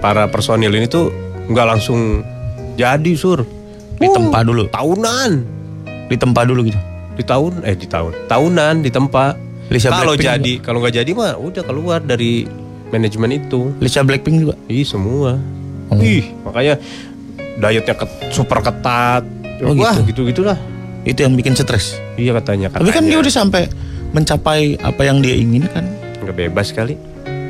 para 0.00 0.26
personil 0.26 0.72
ini 0.72 0.88
tuh 0.88 1.14
nggak 1.46 1.66
langsung 1.68 2.26
jadi 2.74 3.12
sur. 3.14 3.46
Ditempa 3.94 4.42
dulu. 4.42 4.66
Tahunan, 4.66 5.30
Ditempa 6.08 6.44
dulu 6.44 6.68
gitu. 6.68 6.80
di 7.14 7.22
tahun 7.22 7.62
eh 7.62 7.78
di 7.78 7.86
tahun, 7.86 8.26
tahunan 8.26 8.82
ditempa. 8.82 9.38
Lisa 9.70 9.88
Kalau 9.88 10.12
Blackpink 10.12 10.28
jadi, 10.28 10.52
kalau 10.60 10.78
nggak 10.82 10.94
jadi 10.98 11.10
mah 11.14 11.38
udah 11.38 11.62
keluar 11.62 12.02
dari 12.02 12.44
manajemen 12.90 13.30
itu. 13.32 13.70
Lisa 13.78 14.02
Blackpink 14.02 14.44
juga. 14.44 14.54
Ih 14.66 14.82
semua. 14.82 15.38
Oh. 15.88 15.98
Ih 16.02 16.26
makanya 16.42 16.74
dietnya 17.56 17.94
ket- 17.94 18.34
super 18.34 18.60
ketat. 18.60 19.22
Oh, 19.62 19.72
Wah 19.78 19.94
gitu. 20.02 20.26
gitu 20.26 20.42
gitulah. 20.42 20.58
Itu 21.06 21.22
yang 21.22 21.38
bikin 21.38 21.54
stres. 21.54 21.96
Iya 22.18 22.34
katanya. 22.34 22.68
Tapi 22.74 22.90
kan 22.90 23.06
dia 23.06 23.14
katanya. 23.14 23.22
udah 23.22 23.32
sampai 23.32 23.62
mencapai 24.10 24.60
apa 24.82 25.02
yang 25.06 25.22
dia 25.22 25.38
inginkan. 25.38 25.86
nggak 26.18 26.34
bebas 26.34 26.74
kali. 26.74 26.98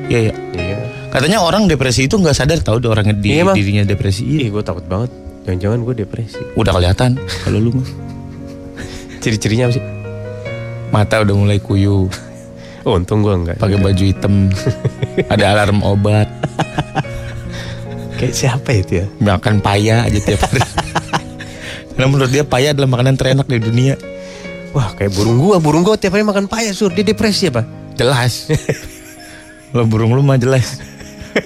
Iya 0.06 0.30
ya. 0.30 0.34
Iya. 0.54 0.76
Katanya 1.08 1.40
orang 1.40 1.70
depresi 1.70 2.04
itu 2.04 2.20
nggak 2.20 2.34
sadar 2.36 2.58
tahu 2.60 2.82
orangnya 2.84 3.14
di, 3.16 3.38
Iya, 3.38 3.54
dirinya 3.54 3.84
depresi. 3.86 4.28
Iya. 4.28 4.38
Ih 4.44 4.48
gue 4.52 4.62
takut 4.62 4.84
banget. 4.84 5.08
Jangan-jangan 5.48 5.78
gue 5.82 5.94
depresi. 6.04 6.40
Udah 6.54 6.72
kelihatan 6.76 7.16
kalau 7.42 7.58
lu 7.58 7.72
mah. 7.80 7.88
Ciri-cirinya 9.24 9.64
apa 9.66 9.74
sih? 9.74 9.84
Mata 10.92 11.24
udah 11.24 11.32
mulai 11.32 11.58
kuyu, 11.58 12.12
Oh, 12.84 12.92
untung 13.00 13.24
gue 13.24 13.32
enggak. 13.32 13.56
pakai 13.56 13.80
baju 13.80 14.04
hitam, 14.04 14.52
ada 15.26 15.44
alarm 15.50 15.80
obat, 15.80 16.28
Kayak 18.14 18.34
siapa 18.36 18.70
itu 18.70 19.00
ya? 19.00 19.06
makan 19.18 19.58
paya 19.58 20.04
aja 20.04 20.20
tiap 20.20 20.44
hari. 20.44 20.60
Karena 21.94 22.06
menurut 22.06 22.28
dia 22.28 22.44
paya 22.44 22.70
adalah 22.70 22.86
makanan 22.86 23.16
terenak 23.16 23.48
di 23.48 23.58
dunia. 23.58 23.96
Wah 24.70 24.92
kayak 24.92 25.14
burung 25.14 25.40
gua, 25.40 25.56
burung 25.56 25.82
gua 25.82 25.96
tiap 25.96 26.12
hari 26.12 26.22
makan 26.22 26.44
paya 26.44 26.70
sur, 26.70 26.90
dia 26.90 27.02
depresi 27.02 27.48
apa? 27.48 27.64
Jelas. 27.96 28.50
Lo 29.72 29.82
burung 29.82 30.12
lu 30.12 30.20
mah 30.20 30.36
jelas. 30.36 30.78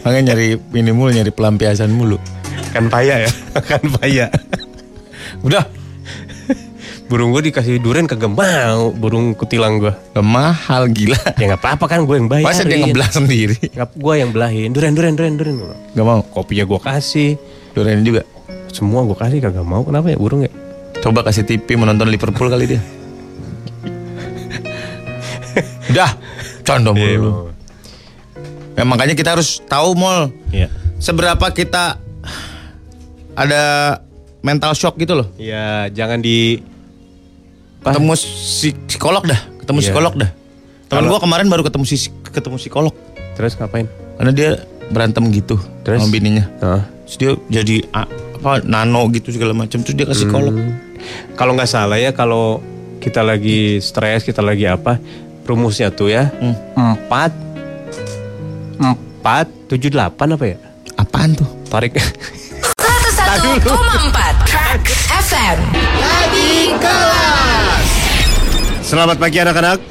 Makanya 0.02 0.32
nyari 0.32 0.60
ini 0.74 0.90
mulu, 0.90 1.14
nyari 1.14 1.30
pelampiasan 1.30 1.88
mulu. 1.88 2.20
Makan 2.68 2.90
paya 2.90 3.24
ya, 3.24 3.30
makan 3.54 3.82
paya. 3.94 4.26
Udah, 5.40 5.64
Burung 7.08 7.32
gua 7.32 7.40
dikasih 7.40 7.80
durian 7.80 8.04
kagak 8.04 8.28
mau, 8.28 8.92
burung 8.92 9.32
kutilang 9.32 9.80
gak 9.80 9.96
mahal 10.20 10.92
gila. 10.92 11.16
Ya 11.40 11.48
nggak 11.48 11.62
apa-apa 11.64 11.84
kan 11.88 12.04
gue 12.04 12.16
yang 12.20 12.28
bayar. 12.28 12.44
Masa 12.44 12.68
dia 12.68 12.76
ngebelah 12.78 13.08
sendiri? 13.08 13.56
Nggak, 13.72 13.96
gua 13.96 14.14
yang 14.20 14.28
belahin. 14.28 14.76
Durian, 14.76 14.92
durian, 14.92 15.16
durian, 15.16 15.34
durian. 15.34 15.56
Gak 15.96 16.04
mau. 16.04 16.20
Kopinya 16.20 16.68
gua 16.68 16.80
kasih, 16.84 17.40
Durian 17.72 18.04
juga. 18.04 18.28
semua 18.68 19.00
gua 19.02 19.16
kasih 19.16 19.40
kagak 19.40 19.64
mau. 19.64 19.80
Kenapa 19.80 20.12
ya 20.12 20.20
burung 20.20 20.44
ya? 20.44 20.52
Coba 21.00 21.24
kasih 21.24 21.48
TV 21.48 21.80
menonton 21.80 22.12
Liverpool 22.12 22.52
kali 22.52 22.76
dia. 22.76 22.80
Udah, 25.88 26.12
condong 26.62 26.94
mulu. 26.94 27.16
lu. 27.16 27.30
Ya, 28.76 28.84
makanya 28.84 29.16
kita 29.16 29.34
harus 29.34 29.58
tahu 29.64 29.96
mall 29.98 30.30
Iya. 30.52 30.68
seberapa 31.00 31.48
kita 31.50 31.98
ada 33.34 33.62
mental 34.38 34.76
shock 34.76 35.00
gitu 35.00 35.18
loh. 35.18 35.26
Ya 35.34 35.88
jangan 35.90 36.20
di 36.20 36.60
Ketemu 37.88 38.12
si- 38.14 38.76
psikolog 38.86 39.22
dah, 39.22 39.40
ketemu 39.58 39.78
Iya. 39.78 39.84
psikolog 39.88 40.12
dah. 40.14 40.30
Temen 40.88 40.98
Kalau- 40.98 41.10
gua 41.10 41.18
kemarin 41.20 41.46
baru 41.46 41.62
ketemu 41.62 41.84
si 41.84 41.96
ketemu 42.24 42.56
psikolog 42.56 42.92
terus 43.32 43.54
ngapain? 43.54 43.86
karena 44.16 44.30
dia 44.32 44.50
berantem 44.88 45.22
gitu 45.30 45.54
Terus? 45.82 46.00
sama 46.00 46.10
bininya. 46.10 46.44
Nah, 46.58 46.80
Terus 47.04 47.16
dia 47.16 47.30
jadi 47.54 47.76
apa 47.90 48.60
nano 48.62 49.06
gitu 49.08 49.30
segala 49.30 49.52
macam 49.52 49.78
terus 49.78 49.94
dia 49.94 50.04
ke 50.04 50.12
psikolog. 50.12 50.52
Hmm. 50.52 50.74
Kalau 51.34 51.54
nggak 51.54 51.66
salah 51.66 51.96
ya 51.96 52.10
kalau 52.10 52.60
kita 52.98 53.20
lagi 53.20 53.78
stres, 53.78 54.22
kita 54.22 54.40
lagi 54.40 54.64
apa, 54.64 54.96
rumusnya 55.44 55.88
tuh 55.88 56.08
ya 56.08 56.28
empat 56.74 57.30
empat 58.76 59.46
tujuh 59.68 59.88
delapan 59.88 60.34
apa 60.34 60.44
ya? 60.46 60.56
Apaan 60.96 61.32
tuh? 61.32 61.46
Tarik 61.68 61.92
101,4 61.94 64.34
Track 64.44 64.82
FM. 65.20 65.56
Selamat 68.88 69.20
pagi 69.20 69.36
anak-anak. 69.36 69.84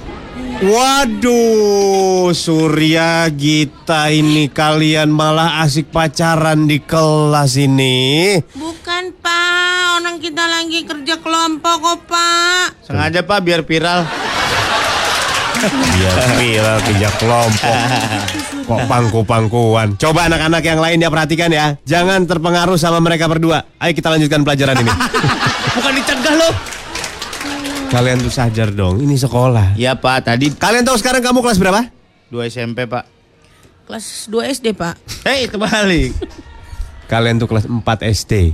Waduh, 0.58 2.34
Surya 2.34 3.30
Gita 3.30 4.10
ini 4.10 4.50
kalian 4.50 5.14
malah 5.14 5.62
asik 5.62 5.94
pacaran 5.94 6.66
di 6.66 6.82
kelas 6.82 7.62
ini. 7.62 8.42
Bukan 8.58 9.14
pak, 9.22 10.02
orang 10.02 10.18
kita 10.18 10.50
lagi 10.50 10.82
kerja 10.82 11.22
kelompok 11.22 11.76
kok 11.78 11.98
pak. 12.10 12.90
Sengaja 12.90 13.22
Pak 13.22 13.40
biar 13.46 13.62
viral. 13.70 14.02
Iya, 15.94 16.12
viral 16.42 16.78
kerja 16.82 17.10
kelompok. 17.22 17.78
Kok 18.66 18.82
pangku-pangkuan. 18.90 19.94
Coba 20.02 20.26
anak-anak 20.26 20.66
yang 20.66 20.82
lain 20.82 20.98
ya 21.06 21.14
perhatikan 21.14 21.54
ya. 21.54 21.78
Jangan 21.86 22.26
terpengaruh 22.26 22.82
sama 22.82 22.98
mereka 22.98 23.30
berdua. 23.30 23.62
Ayo 23.78 23.94
kita 23.94 24.10
lanjutkan 24.10 24.42
pelajaran 24.42 24.82
ini. 24.82 24.90
Bukan 25.78 25.94
dicegah 26.02 26.34
loh. 26.34 26.77
Kalian 27.88 28.19
tuh 28.19 28.34
sadar 28.34 28.69
dong, 28.76 29.00
ini 29.00 29.15
sekolah. 29.15 29.80
Iya 29.80 29.95
Pak, 29.95 30.28
tadi 30.28 30.52
Kalian 30.52 30.84
tahu 30.84 31.00
sekarang 31.00 31.23
kamu 31.23 31.39
kelas 31.39 31.58
berapa? 31.58 31.88
2 32.30 32.52
SMP 32.52 32.84
Pak. 32.84 33.17
Kelas 33.88 34.28
2 34.28 34.52
SD 34.52 34.76
pak. 34.76 35.00
Hei, 35.23 35.47
itu 35.47 35.56
balik. 35.56 36.12
Kalian 37.08 37.39
tuh 37.39 37.47
kelas 37.47 37.71
4 37.71 38.04
SD. 38.04 38.52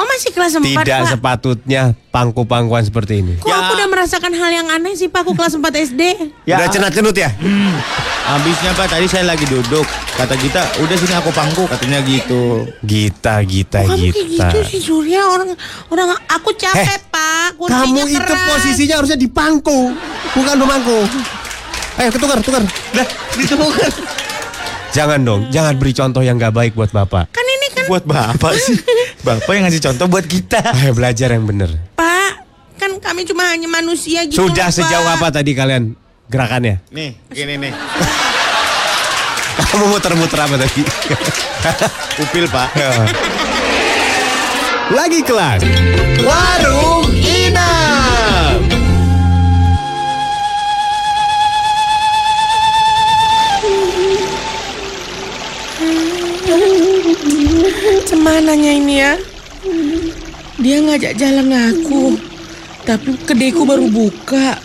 Oh 0.00 0.06
masih 0.08 0.32
kelas 0.32 0.56
4 0.56 0.64
Tidak 0.64 0.98
pak. 0.98 1.10
sepatutnya 1.12 1.82
pangku-pangkuan 2.08 2.80
seperti 2.80 3.20
ini. 3.20 3.36
Kok 3.36 3.52
aku 3.52 3.72
udah 3.76 3.84
merasakan 3.86 4.32
hal 4.32 4.48
yang 4.50 4.68
aneh 4.72 4.96
sih 4.96 5.12
pak, 5.12 5.20
aku 5.20 5.36
kelas 5.36 5.52
4 5.52 5.60
SD. 5.92 6.02
Udah 6.48 6.68
cenat-cenut 6.72 7.12
ya? 7.12 7.28
Habisnya 8.22 8.72
Pak, 8.72 8.86
tadi 8.88 9.04
saya 9.04 9.26
lagi 9.26 9.44
duduk. 9.44 9.82
Kata 10.14 10.38
Gita, 10.38 10.62
udah 10.78 10.96
sini 10.96 11.12
aku 11.12 11.28
pangku. 11.30 11.66
Katanya 11.66 12.00
gitu. 12.00 12.64
Gita, 12.80 13.42
Gita, 13.42 13.82
Kamu 13.82 13.98
kayak 13.98 14.14
Gita. 14.14 14.46
gitu 14.46 14.58
sih 14.64 14.80
Surya 14.80 15.26
orang 15.26 15.52
orang 15.90 16.14
aku 16.30 16.54
capek 16.54 17.00
pak. 17.10 17.58
Kursinya 17.58 17.84
Kamu 18.00 18.06
itu 18.06 18.20
keras. 18.22 18.46
posisinya 18.46 18.94
harusnya 19.02 19.18
di 19.18 19.28
pangku, 19.28 19.92
bukan 20.32 20.54
pemangku. 20.56 20.98
Ayo 21.98 22.08
ketukar, 22.08 22.38
tukar. 22.40 22.62
Dah, 22.94 23.06
ditukar. 23.34 23.90
Jangan 24.90 25.20
dong, 25.22 25.40
jangan 25.50 25.74
beri 25.74 25.92
contoh 25.92 26.18
yang 26.18 26.34
gak 26.34 26.50
baik 26.50 26.72
buat 26.72 26.90
bapak. 26.90 27.30
Kan 27.30 27.44
ini 27.44 27.66
kan 27.70 27.84
Buat 27.86 28.04
Bapak 28.06 28.54
sih. 28.54 28.78
Bapak 29.20 29.52
yang 29.52 29.68
ngasih 29.68 29.82
contoh 29.84 30.06
buat 30.08 30.24
kita. 30.24 30.60
Ayo 30.80 30.96
belajar 30.96 31.28
yang 31.32 31.44
bener. 31.44 31.68
pak, 31.92 32.32
kan 32.80 32.90
kami 33.00 33.28
cuma 33.28 33.52
hanya 33.52 33.68
manusia 33.68 34.24
gitu. 34.24 34.48
Sudah 34.48 34.72
Pak. 34.72 34.76
sejauh 34.80 35.08
apa 35.08 35.28
tadi 35.28 35.52
kalian 35.52 35.92
gerakannya? 36.32 36.80
Nih, 36.88 37.20
gini 37.28 37.60
nih. 37.60 37.72
Kamu 39.60 39.92
muter-muter 39.92 40.40
apa 40.40 40.56
tadi? 40.56 40.82
Upil 42.24 42.48
Pak. 42.48 42.68
Lagi 44.96 45.20
kelas. 45.22 45.60
Warung 46.24 47.09
Cemananya 58.10 58.72
ini 58.74 58.94
ya. 58.98 59.14
Dia 60.58 60.82
ngajak 60.82 61.14
jalan 61.14 61.46
aku. 61.54 62.18
Tapi 62.82 63.14
kedaiku 63.22 63.62
baru 63.62 63.86
buka. 63.86 64.58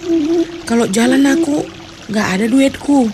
Kalau 0.65 0.89
jalan 0.89 1.21
aku 1.29 1.61
nggak 2.09 2.27
ada 2.33 2.45
duitku. 2.49 3.05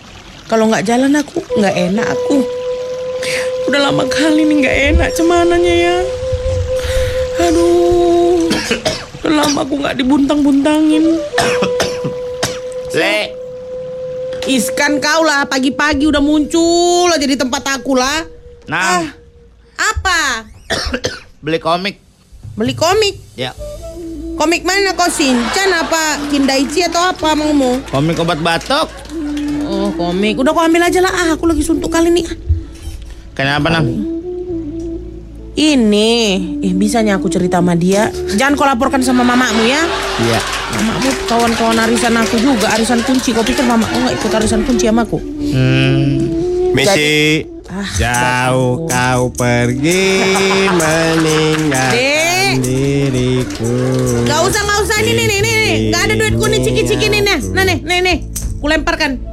Kalau 0.47 0.71
nggak 0.71 0.87
jalan 0.87 1.19
aku 1.19 1.43
nggak 1.59 1.75
enak 1.75 2.07
aku. 2.07 2.47
Udah 3.67 3.91
lama 3.91 4.07
kali 4.07 4.47
nih 4.47 4.55
nggak 4.63 4.77
enak 4.95 5.09
cemananya 5.19 5.75
ya. 5.75 5.97
Aduh. 7.51 8.47
Udah 9.19 9.33
lama 9.35 9.67
aku 9.67 9.83
nggak 9.83 9.99
dibuntang-buntangin. 9.99 11.19
Le. 12.95 13.19
Iskan 14.47 14.97
kau 15.03 15.21
lah 15.27 15.43
pagi-pagi 15.45 16.07
udah 16.07 16.23
muncul 16.23 17.11
aja 17.11 17.27
di 17.27 17.37
tempat 17.37 17.77
aku 17.77 17.93
lah. 17.99 18.25
Nah, 18.65 19.20
Apa? 19.81 20.45
beli 21.43 21.57
komik. 21.57 21.97
Beli 22.53 22.77
komik. 22.77 23.15
Ya, 23.33 23.57
Komik 24.31 24.65
mana 24.65 24.93
kau 24.93 25.05
Shinchan 25.05 25.69
apa 25.69 26.17
Kindaichi 26.29 26.81
atau 26.81 27.13
apa 27.13 27.33
maumu? 27.33 27.77
komik 27.89 28.17
obat 28.17 28.41
batuk. 28.41 28.89
Oh 29.65 29.93
komik. 29.93 30.37
Udah 30.37 30.49
kau 30.49 30.61
ambil 30.61 30.81
aja 30.83 30.97
lah. 30.97 31.13
Ah, 31.13 31.29
aku 31.33 31.45
lagi 31.45 31.61
suntuk 31.61 31.89
kali 31.89 32.09
nih. 32.09 32.25
Kenapa, 33.31 33.69
Nang? 33.69 33.85
Ini, 35.51 36.11
eh 36.63 36.73
bisanya 36.73 37.19
aku 37.19 37.27
cerita 37.27 37.59
sama 37.59 37.75
dia. 37.75 38.07
Jangan 38.33 38.55
kau 38.55 38.65
laporkan 38.65 39.03
sama 39.03 39.21
mamamu 39.21 39.61
ya. 39.61 39.83
Iya. 40.19 40.39
Mamamu 40.79 41.09
kawan-kawan 41.27 41.77
arisan 41.85 42.15
aku 42.15 42.39
juga, 42.39 42.71
arisan 42.71 43.03
kunci. 43.03 43.31
Kau 43.31 43.43
pikir 43.43 43.63
mamaku 43.63 43.93
nggak 43.99 44.15
ikut 44.17 44.31
arisan 44.31 44.63
kunci 44.63 44.87
sama 44.87 45.03
aku? 45.03 45.19
Misi 46.71 47.43
Ah, 47.71 47.87
jauh 47.95 48.83
kau 48.83 49.31
pergi 49.31 50.19
meninggalkan 50.79 51.95
Dek. 51.95 52.55
diriku. 52.59 53.71
Gak 54.27 54.39
usah, 54.43 54.61
gak 54.61 54.79
usah. 54.83 54.97
Ini, 54.99 55.11
nih, 55.15 55.25
nih, 55.31 55.39
nih. 55.39 55.71
Gak 55.87 56.01
ada 56.03 56.13
duitku 56.13 56.45
nih, 56.45 56.59
ciki-ciki 56.59 57.07
nih. 57.07 57.23
Nah, 57.23 57.39
nah, 57.55 57.63
nih, 57.63 57.79
nih, 57.79 57.99
nih. 58.03 58.17
Kulemparkan. 58.59 59.23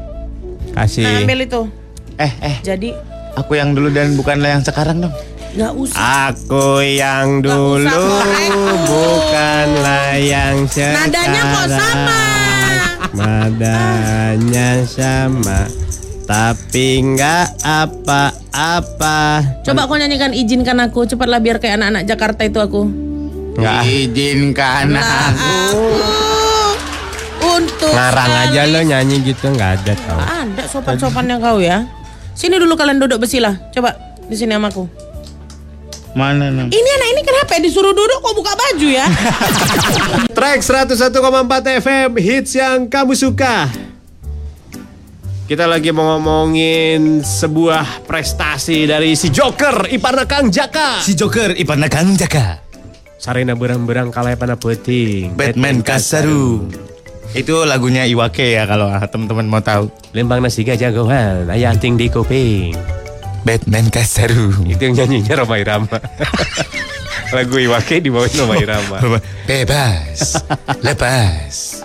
Kasih. 0.71 1.03
Nah, 1.03 1.19
ambil 1.19 1.43
itu. 1.43 1.67
Eh, 2.15 2.31
eh, 2.41 2.57
Jadi, 2.63 2.95
aku 3.35 3.59
yang 3.59 3.75
dulu 3.75 3.91
dan 3.91 4.15
bukanlah 4.15 4.55
yang 4.55 4.63
sekarang 4.63 5.03
dong. 5.03 5.15
gak 5.51 5.75
usah. 5.75 6.31
Aku 6.31 6.79
yang 6.79 7.43
dulu 7.43 7.83
usah 7.83 8.87
bukanlah 8.87 10.15
yang 10.15 10.63
sekarang. 10.65 11.11
Nadanya 11.11 11.43
kok 11.43 11.67
sama. 11.75 12.23
Nadanya 13.11 14.69
sama. 14.87 15.61
Tapi 16.29 16.87
nggak 17.09 17.65
apa-apa. 17.65 19.17
Coba 19.65 19.89
kau 19.89 19.97
nyanyikan 19.97 20.37
izinkan 20.37 20.77
aku. 20.77 21.09
Cepatlah 21.09 21.41
biar 21.41 21.57
kayak 21.57 21.81
anak-anak 21.81 22.05
Jakarta 22.05 22.45
itu 22.45 22.61
aku. 22.61 22.85
Nggak. 23.57 23.81
Izinkan 23.89 24.93
aku. 24.93 25.89
Untuk 27.39 27.89
Ngarang 27.89 28.33
aja 28.45 28.61
sekali- 28.61 28.73
lo 28.77 28.81
nyanyi 28.85 29.17
gitu 29.25 29.49
nggak 29.49 29.71
ada 29.81 29.93
tau. 29.97 30.21
Ada 30.21 30.65
sopan-sopannya 30.69 31.41
kau 31.41 31.65
ya. 31.65 31.89
Sini 32.37 32.61
dulu 32.61 32.77
kalian 32.77 33.01
duduk 33.01 33.25
besilah. 33.25 33.57
Coba 33.73 33.97
di 34.29 34.37
sini 34.37 34.53
sama 34.53 34.69
aku. 34.69 34.85
Mana 36.13 36.53
nang? 36.53 36.69
Ini 36.69 36.89
anak 36.93 37.09
ini 37.09 37.23
kenapa 37.25 37.57
ya 37.57 37.61
disuruh 37.63 37.97
duduk 37.97 38.21
kok 38.21 38.35
buka 38.37 38.53
baju 38.53 38.89
ya? 38.91 39.07
Track 40.37 40.61
101,4 40.61 41.09
FM 41.81 42.11
hits 42.21 42.53
yang 42.53 42.85
kamu 42.85 43.17
suka. 43.17 43.88
Kita 45.49 45.65
lagi 45.65 45.89
mau 45.97 46.21
ngomongin 46.21 47.25
sebuah 47.25 48.05
prestasi 48.05 48.85
dari 48.85 49.17
si 49.17 49.33
Joker 49.33 49.89
Iparna 49.89 50.29
Kang 50.29 50.53
Jaka. 50.53 51.01
Si 51.01 51.17
Joker 51.17 51.57
ipana 51.57 51.89
Kang 51.89 52.13
Jaka. 52.21 52.61
Sarena 53.17 53.57
berang-berang 53.57 54.13
kalai 54.13 54.37
pana 54.37 54.61
peting. 54.61 55.33
Batman 55.33 55.81
Kasaru. 55.81 56.69
Itu 57.33 57.65
lagunya 57.65 58.05
Iwake 58.05 58.61
ya 58.61 58.69
kalau 58.69 58.93
teman-teman 59.09 59.49
mau 59.49 59.65
tahu. 59.65 59.89
Lembang 60.13 60.45
nasi 60.45 60.69
gajah 60.69 60.93
jagoan, 60.93 61.49
ayah 61.49 61.73
anting 61.73 61.97
di 61.97 62.13
kuping. 62.13 62.77
Batman 63.41 63.89
Kasaru. 63.89 64.69
Itu 64.69 64.85
yang 64.85 65.01
nyanyinya 65.01 65.33
Roma 65.33 65.57
Irama. 65.57 65.97
Lagu 67.41 67.57
Iwake 67.57 68.05
dibawain 68.05 68.37
Roma 68.37 68.61
Irama. 68.61 69.17
Bebas, 69.49 70.45
lepas. 70.85 71.81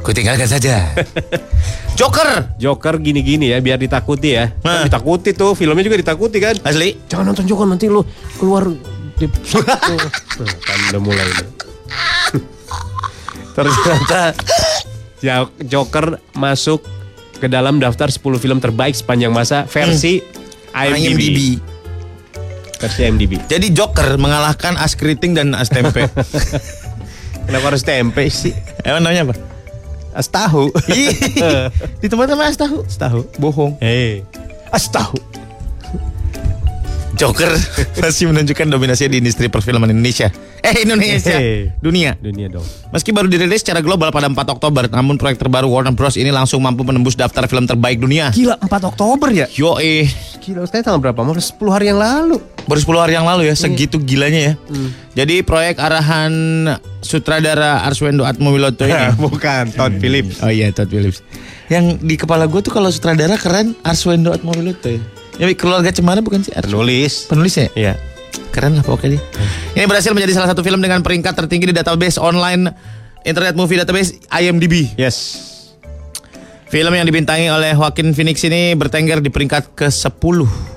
Kutinggalkan 0.00 0.48
saja. 0.48 0.96
Joker. 1.98 2.56
Joker 2.56 2.96
gini-gini 2.96 3.52
ya 3.52 3.60
biar 3.60 3.76
ditakuti 3.76 4.32
ya. 4.32 4.52
Nah. 4.64 4.88
Ditakuti 4.88 5.32
tuh, 5.32 5.52
filmnya 5.52 5.84
juga 5.84 6.00
ditakuti 6.00 6.40
kan. 6.40 6.56
Asli. 6.64 6.96
Jangan 7.06 7.30
nonton 7.30 7.44
Joker 7.44 7.66
nanti 7.68 7.86
lu 7.86 8.00
keluar 8.40 8.68
di 9.20 9.26
Nah, 10.40 10.52
kan 10.64 10.78
udah 10.90 11.00
mulai. 11.00 11.20
Ternyata 13.56 14.32
Jo- 15.20 15.52
Joker 15.60 16.16
masuk 16.32 16.80
ke 17.36 17.44
dalam 17.44 17.76
daftar 17.76 18.08
10 18.08 18.20
film 18.40 18.58
terbaik 18.60 18.96
sepanjang 18.96 19.32
masa 19.32 19.68
versi 19.68 20.24
IMDb. 20.72 21.60
Versi 22.80 23.00
IMDb. 23.04 23.36
Jadi 23.44 23.68
Joker 23.76 24.16
mengalahkan 24.16 24.80
As 24.80 24.96
Keriting 24.96 25.36
dan 25.36 25.52
As 25.52 25.68
Tempe. 25.68 26.08
Kenapa 27.44 27.64
harus 27.68 27.82
tempe 27.82 28.30
sih? 28.30 28.54
Emang 28.80 29.04
namanya 29.04 29.28
apa? 29.28 29.49
As 30.10 30.26
tahu. 30.26 30.74
Ih, 30.90 31.14
Di 32.02 32.06
tempat 32.10 32.26
namanya 32.26 32.50
As 32.50 32.58
Tahu. 32.58 32.82
As 32.82 32.96
Tahu. 32.98 33.20
Bohong. 33.38 33.78
Hei. 33.78 34.26
As 34.70 34.90
tahu. 34.90 35.18
Joker 37.18 37.52
masih 38.02 38.32
menunjukkan 38.32 38.66
dominasinya 38.70 39.12
di 39.12 39.18
industri 39.20 39.46
perfilman 39.52 39.92
Indonesia. 39.92 40.32
Eh 40.60 40.84
Indonesia, 40.84 41.32
Hey. 41.32 41.72
dunia. 41.78 42.14
Dunia 42.14 42.48
dong. 42.48 42.64
Meski 42.90 43.10
baru 43.10 43.26
dirilis 43.26 43.60
secara 43.60 43.80
global 43.80 44.08
pada 44.08 44.26
4 44.26 44.36
Oktober, 44.50 44.84
namun 44.86 45.16
proyek 45.16 45.36
terbaru 45.36 45.66
Warner 45.66 45.90
Bros 45.90 46.14
ini 46.14 46.28
langsung 46.28 46.60
mampu 46.60 46.82
menembus 46.82 47.14
daftar 47.14 47.44
film 47.44 47.64
terbaik 47.64 47.96
dunia. 47.96 48.28
Gila 48.30 48.60
4 48.60 48.68
Oktober 48.86 49.28
ya? 49.30 49.48
Yo 49.50 49.76
eh, 49.76 50.04
Gila, 50.38 50.64
sekarang 50.64 50.84
tanggal 50.86 51.00
berapa? 51.02 51.20
Mau 51.22 51.32
10 51.32 51.42
hari 51.68 51.88
yang 51.88 51.96
lalu. 51.96 52.36
baru 52.60 52.76
10 52.78 53.00
hari 53.00 53.12
yang 53.14 53.24
lalu 53.24 53.42
ya, 53.44 53.54
segitu 53.54 53.98
gilanya 53.98 54.40
ya. 54.40 54.54
Jadi 55.16 55.42
proyek 55.42 55.76
arahan 55.76 56.32
sutradara 57.00 57.82
Arswendo 57.82 58.22
Atmowiloto 58.22 58.84
ini. 58.84 59.16
Bukan, 59.26 59.72
Todd 59.72 59.96
Phillips. 59.98 60.38
Oh 60.38 60.52
iya, 60.52 60.70
Todd 60.70 60.86
Phillips. 60.86 61.24
Yang 61.66 61.98
di 61.98 62.14
kepala 62.14 62.44
gue 62.44 62.60
tuh 62.60 62.70
kalau 62.70 62.86
sutradara 62.88 63.34
keren 63.34 63.74
Arswendo 63.80 64.30
Atmowiloto 64.30 64.86
ya. 64.86 65.00
Ya 65.40 65.48
keluarga 65.56 65.88
Cemara 65.88 66.20
bukan 66.20 66.44
sih? 66.44 66.52
Ars- 66.52 66.68
Penulis. 66.68 67.24
Penulisnya? 67.26 67.72
Iya. 67.72 67.96
Keren 68.50 68.74
lah 68.74 68.82
pokoknya 68.82 69.16
dia. 69.16 69.22
Ini 69.74 69.86
berhasil 69.86 70.10
menjadi 70.10 70.32
salah 70.34 70.50
satu 70.50 70.60
film 70.60 70.78
dengan 70.78 71.00
peringkat 71.00 71.34
tertinggi 71.36 71.70
di 71.70 71.74
database 71.74 72.16
online 72.16 72.70
Internet 73.22 73.54
Movie 73.54 73.78
Database 73.78 74.16
IMDb. 74.32 74.90
Yes. 74.96 75.46
Film 76.66 76.94
yang 76.94 77.02
dibintangi 77.02 77.50
oleh 77.50 77.74
Joaquin 77.74 78.14
Phoenix 78.14 78.42
ini 78.42 78.74
bertengger 78.74 79.18
di 79.18 79.28
peringkat 79.28 79.74
ke-10. 79.74 80.36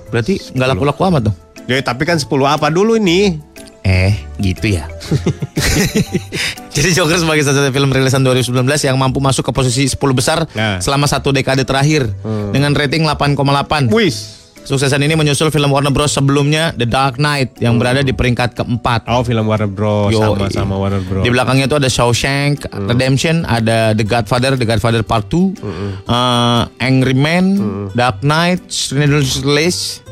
Berarti 0.10 0.34
nggak 0.52 0.70
laku-laku 0.70 1.02
amat 1.08 1.22
dong. 1.30 1.36
Ya, 1.66 1.80
tapi 1.80 2.04
kan 2.04 2.18
10 2.18 2.28
apa 2.44 2.68
dulu 2.68 2.98
ini? 2.98 3.38
Eh, 3.84 4.16
gitu 4.38 4.74
ya. 4.74 4.88
Jadi 6.76 6.90
Joker 6.92 7.16
sebagai 7.16 7.46
salah 7.46 7.64
satu 7.64 7.72
film 7.72 7.94
rilisan 7.94 8.24
2019 8.24 8.64
yang 8.84 8.98
mampu 8.98 9.22
masuk 9.22 9.46
ke 9.46 9.54
posisi 9.54 9.86
10 9.86 9.96
besar 10.12 10.48
Nah. 10.52 10.80
selama 10.80 11.06
satu 11.06 11.30
dekade 11.30 11.62
terakhir 11.64 12.10
dengan 12.50 12.74
rating 12.74 13.06
8,8. 13.06 13.94
Wis. 13.94 14.43
Suksesan 14.64 15.04
ini 15.04 15.20
menyusul 15.20 15.52
film 15.52 15.76
Warner 15.76 15.92
Bros 15.92 16.16
sebelumnya 16.16 16.72
The 16.72 16.88
Dark 16.88 17.20
Knight 17.20 17.60
yang 17.60 17.76
berada 17.76 18.00
di 18.00 18.16
peringkat 18.16 18.56
keempat. 18.56 19.12
Oh, 19.12 19.20
film 19.20 19.44
Warner 19.44 19.68
Bros 19.68 20.16
Yo, 20.16 20.24
sama 20.24 20.48
sama 20.48 20.76
Warner 20.80 21.04
Bros. 21.04 21.28
Di 21.28 21.28
belakangnya 21.28 21.68
itu 21.68 21.76
ada 21.76 21.92
Shawshank 21.92 22.72
Redemption, 22.72 23.44
ada 23.44 23.92
The 23.92 24.08
Godfather, 24.08 24.56
The 24.56 24.64
Godfather 24.64 25.04
Part 25.04 25.28
2, 25.28 26.08
uh, 26.08 26.64
Angry 26.80 27.12
Man, 27.12 27.60
Dark 27.92 28.24
Knight, 28.24 28.64
Schindler's 28.72 29.44
List, 29.44 30.08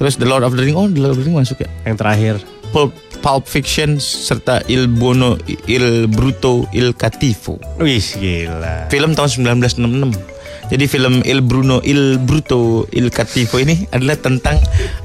terus 0.00 0.16
The 0.16 0.24
Lord 0.24 0.40
of 0.40 0.56
the 0.56 0.64
Ring. 0.64 0.72
Oh, 0.72 0.88
The 0.88 1.00
Lord 1.04 1.12
of 1.12 1.20
the 1.20 1.28
Ring 1.28 1.36
masuk 1.36 1.60
ya. 1.60 1.68
Yang 1.84 1.96
terakhir. 2.00 2.34
Pulp, 2.72 2.96
Pulp 3.20 3.44
Fiction 3.44 4.00
serta 4.00 4.64
Il 4.66 4.88
Bono, 4.88 5.36
Il 5.68 6.08
Bruto, 6.08 6.66
Il 6.72 6.96
Cattivo. 6.96 7.60
Wis 7.76 8.16
gila. 8.16 8.88
Film 8.88 9.12
tahun 9.12 9.56
1966. 9.56 10.40
Jadi 10.70 10.84
film 10.86 11.20
Il 11.26 11.42
Bruno, 11.42 11.82
Il 11.82 12.16
Bruto, 12.22 12.86
Il 12.94 13.10
Cattivo 13.10 13.58
ini 13.58 13.90
adalah 13.90 14.16
tentang 14.16 14.56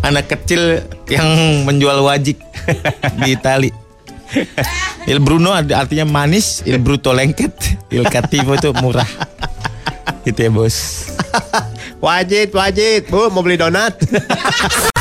anak 0.06 0.30
kecil 0.30 0.86
yang 1.10 1.26
menjual 1.66 2.06
wajik 2.06 2.38
di 3.22 3.34
Itali. 3.34 3.74
Il 5.12 5.22
Bruno 5.22 5.54
artinya 5.54 6.06
manis, 6.06 6.62
Il 6.66 6.78
Bruto 6.82 7.14
lengket, 7.14 7.54
Il 7.90 8.06
Cattivo 8.06 8.54
itu 8.54 8.74
murah. 8.78 9.10
Gitu 10.26 10.50
ya 10.50 10.50
bos. 10.50 11.10
Wajib, 12.06 12.54
wajib. 12.54 13.10
Bu, 13.10 13.34
mau 13.34 13.42
beli 13.42 13.58
donat? 13.58 13.98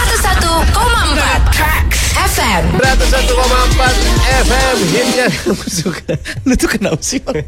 101,4 2.45 2.77
Track 2.77 3.01
FM 3.01 3.25
101,4 3.25 4.45
FM 4.45 4.77
hitsnya 4.93 5.27
kamu 5.33 5.65
suka. 5.65 6.13
Lu 6.45 6.53
tuh 6.61 6.69
kenapa 6.69 7.01
sih? 7.01 7.17
Bang? 7.25 7.41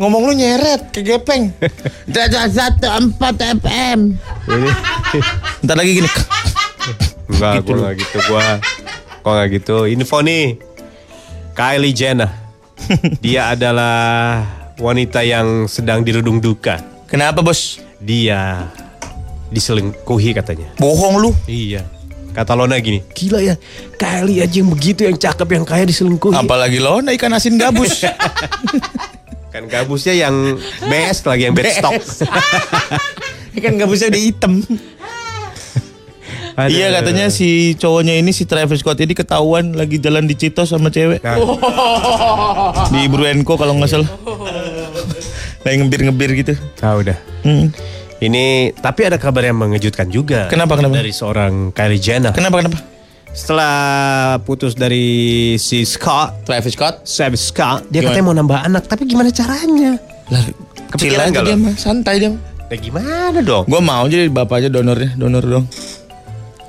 Ngomong 0.00 0.32
lu 0.32 0.32
nyeret 0.32 0.88
ke 0.88 1.04
gepeng. 1.04 1.52
satu 2.48 2.88
empat 2.88 3.36
FM. 3.60 4.16
Ntar 5.60 5.76
lagi 5.76 5.92
gini. 5.92 6.08
Enggak, 7.28 7.68
gua 7.68 7.76
enggak 7.76 7.94
gitu. 8.00 8.16
Gua 8.32 8.44
kok 9.20 9.28
enggak 9.28 9.48
gitu. 9.60 9.76
Info 9.92 10.24
nih. 10.24 10.56
Kylie 11.52 11.92
Jenner. 11.92 12.32
Dia 13.24 13.52
adalah 13.52 14.40
wanita 14.80 15.20
yang 15.20 15.68
sedang 15.68 16.00
dirudung 16.00 16.40
duka. 16.40 16.80
Kenapa 17.12 17.44
bos? 17.44 17.76
Dia 18.00 18.72
diselingkuhi 19.52 20.32
katanya. 20.32 20.72
Bohong 20.80 21.20
lu. 21.20 21.36
Iya. 21.44 21.99
Kata 22.30 22.54
Lona 22.54 22.78
gini, 22.78 23.02
gila 23.10 23.42
ya, 23.42 23.58
Kylie 23.98 24.46
aja 24.46 24.62
yang 24.62 24.70
begitu 24.70 25.02
yang 25.02 25.18
cakep 25.18 25.48
yang 25.50 25.64
kaya 25.66 25.82
diselingkuhi. 25.82 26.38
Apalagi 26.38 26.78
lo 26.78 27.02
na 27.02 27.10
ikan 27.14 27.34
asin 27.34 27.58
gabus. 27.58 28.06
Kan 29.52 29.66
gabusnya 29.66 30.14
yang 30.14 30.54
best 30.86 31.26
lagi 31.26 31.50
yang 31.50 31.54
bad 31.58 31.74
stock. 31.74 31.98
ikan 33.58 33.74
gabusnya 33.82 34.14
udah 34.14 34.22
hitam. 34.22 34.62
Aduh. 36.54 36.70
Iya 36.70 36.86
katanya 36.92 37.26
si 37.34 37.74
cowoknya 37.74 38.20
ini 38.20 38.30
si 38.30 38.44
Travis 38.44 38.82
Scott 38.82 39.00
ini 39.00 39.14
ketahuan 39.16 39.74
lagi 39.74 39.96
jalan 39.98 40.26
di 40.28 40.34
Citos 40.38 40.70
sama 40.70 40.92
cewek. 40.92 41.22
Nah, 41.24 41.38
Di 42.92 43.06
Bruenko 43.08 43.56
kalau 43.56 43.74
nggak 43.78 43.90
salah. 43.90 44.10
Lagi 45.64 45.76
ngebir-ngebir 45.76 46.30
gitu. 46.40 46.54
ah, 46.80 46.96
udah. 46.96 47.16
Hmm. 47.44 47.68
Ini 48.20 48.76
tapi 48.76 49.08
ada 49.08 49.16
kabar 49.16 49.48
yang 49.48 49.56
mengejutkan 49.56 50.12
juga. 50.12 50.52
Kenapa, 50.52 50.76
kenapa? 50.76 51.00
Dari 51.00 51.12
seorang 51.12 51.72
Kylie 51.72 52.00
Jenner. 52.00 52.36
Kenapa 52.36 52.60
kenapa? 52.60 52.78
setelah 53.30 53.74
putus 54.42 54.74
dari 54.74 55.54
si 55.54 55.86
Scott, 55.86 56.42
Travis 56.42 56.74
Scott. 56.74 57.06
Travis 57.06 57.42
Scott, 57.54 57.86
dia 57.86 58.02
Gimana? 58.02 58.10
katanya 58.10 58.26
mau 58.26 58.34
nambah 58.34 58.58
anak, 58.66 58.82
tapi 58.90 59.06
gimana 59.06 59.30
caranya? 59.30 59.94
Lah, 60.30 60.42
Kepikiran 60.90 60.90
kecilan 60.90 61.26
nggak 61.30 61.44
dia 61.46 61.56
mah, 61.56 61.74
santai 61.78 62.14
dia. 62.18 62.30
Nah 62.70 62.78
gimana 62.78 63.38
dong? 63.42 63.64
Gua 63.66 63.82
mau 63.82 64.06
jadi 64.06 64.30
bapaknya 64.30 64.70
donornya, 64.70 65.14
donor 65.18 65.42
dong. 65.42 65.64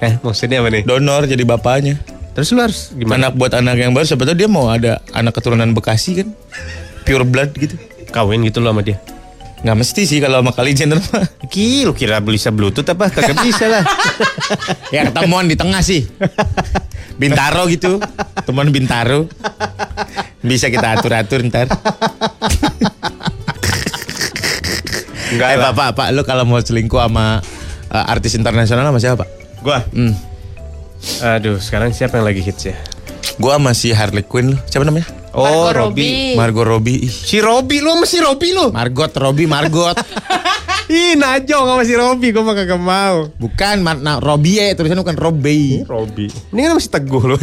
Eh 0.01 0.17
maksudnya 0.21 0.61
apa 0.61 0.69
nih? 0.73 0.83
Donor 0.85 1.29
jadi 1.29 1.43
bapaknya. 1.45 1.97
Terus 2.33 2.47
lu 2.53 2.61
harus 2.61 2.93
gimana? 2.93 3.29
Anak 3.29 3.31
buat 3.37 3.53
anak 3.53 3.75
yang 3.77 3.93
baru, 3.93 4.05
tahu 4.07 4.33
dia 4.33 4.49
mau 4.49 4.69
ada 4.71 5.01
anak 5.13 5.37
keturunan 5.37 5.69
Bekasi 5.77 6.25
kan. 6.25 6.27
Pure 7.05 7.25
blood 7.25 7.53
gitu. 7.57 7.77
Kawin 8.09 8.41
gitu 8.45 8.61
loh 8.61 8.73
sama 8.73 8.81
dia. 8.85 8.97
Nggak 9.61 9.77
mesti 9.77 10.01
sih 10.09 10.17
kalau 10.17 10.41
sama 10.41 10.51
Kylie 10.57 10.73
Jenner 10.73 10.97
mah. 10.97 11.25
Ki, 11.45 11.85
lu 11.85 11.93
kira 11.93 12.17
bisa 12.17 12.49
bluetooth 12.49 12.89
apa? 12.89 13.13
Kagak 13.13 13.45
bisa 13.45 13.69
lah. 13.69 13.83
ya 14.95 15.05
ketemuan 15.05 15.45
di 15.45 15.53
tengah 15.53 15.85
sih. 15.85 16.09
Bintaro 17.21 17.69
gitu. 17.69 18.01
Teman 18.41 18.73
Bintaro. 18.73 19.29
Bisa 20.41 20.73
kita 20.73 20.97
atur-atur 20.97 21.45
ntar. 21.45 21.69
Enggak 25.31 25.49
eh 25.55 25.59
bapak, 25.61 25.89
pak 25.93 26.07
lu 26.11 26.25
kalau 26.25 26.43
mau 26.43 26.59
selingkuh 26.59 26.97
sama 26.97 27.39
uh, 27.93 28.05
artis 28.09 28.33
internasional 28.33 28.89
sama 28.89 28.97
siapa? 28.97 29.23
Gua. 29.61 29.85
Hmm. 29.93 30.17
Aduh, 31.37 31.61
sekarang 31.61 31.93
siapa 31.93 32.17
yang 32.17 32.25
lagi 32.25 32.41
hits 32.41 32.73
ya? 32.73 32.75
Gua 33.37 33.61
sama 33.61 33.77
si 33.77 33.93
Harley 33.93 34.25
Quinn 34.25 34.53
lu. 34.53 34.57
Siapa 34.65 34.81
namanya? 34.81 35.20
Oh, 35.31 35.43
Margot 35.47 35.75
Robby. 35.79 36.03
Robbie. 36.03 36.35
Margot 36.35 36.65
Robbie. 36.67 36.97
Ih, 37.07 37.11
Si 37.11 37.39
Robby 37.39 37.79
lu 37.79 37.95
sama 37.95 38.05
si 38.05 38.19
Robby 38.19 38.51
lu. 38.51 38.67
Margot 38.75 39.11
Robbie, 39.15 39.47
Margot. 39.47 39.95
Ih, 40.91 41.15
Najong 41.15 41.65
sama 41.71 41.83
si 41.87 41.95
Robby, 41.95 42.35
gua 42.35 42.43
mah 42.43 42.55
kagak 42.55 42.75
mau. 42.75 43.31
bukan 43.39 43.79
Mar 43.79 43.95
nah, 43.95 44.19
Robbie 44.19 44.59
ya, 44.59 44.75
tulisannya 44.75 45.07
bukan. 45.07 45.15
Robby. 45.15 45.79
Ini 46.51 46.59
kan 46.67 46.71
masih 46.75 46.91
teguh 46.91 47.23
lu. 47.31 47.35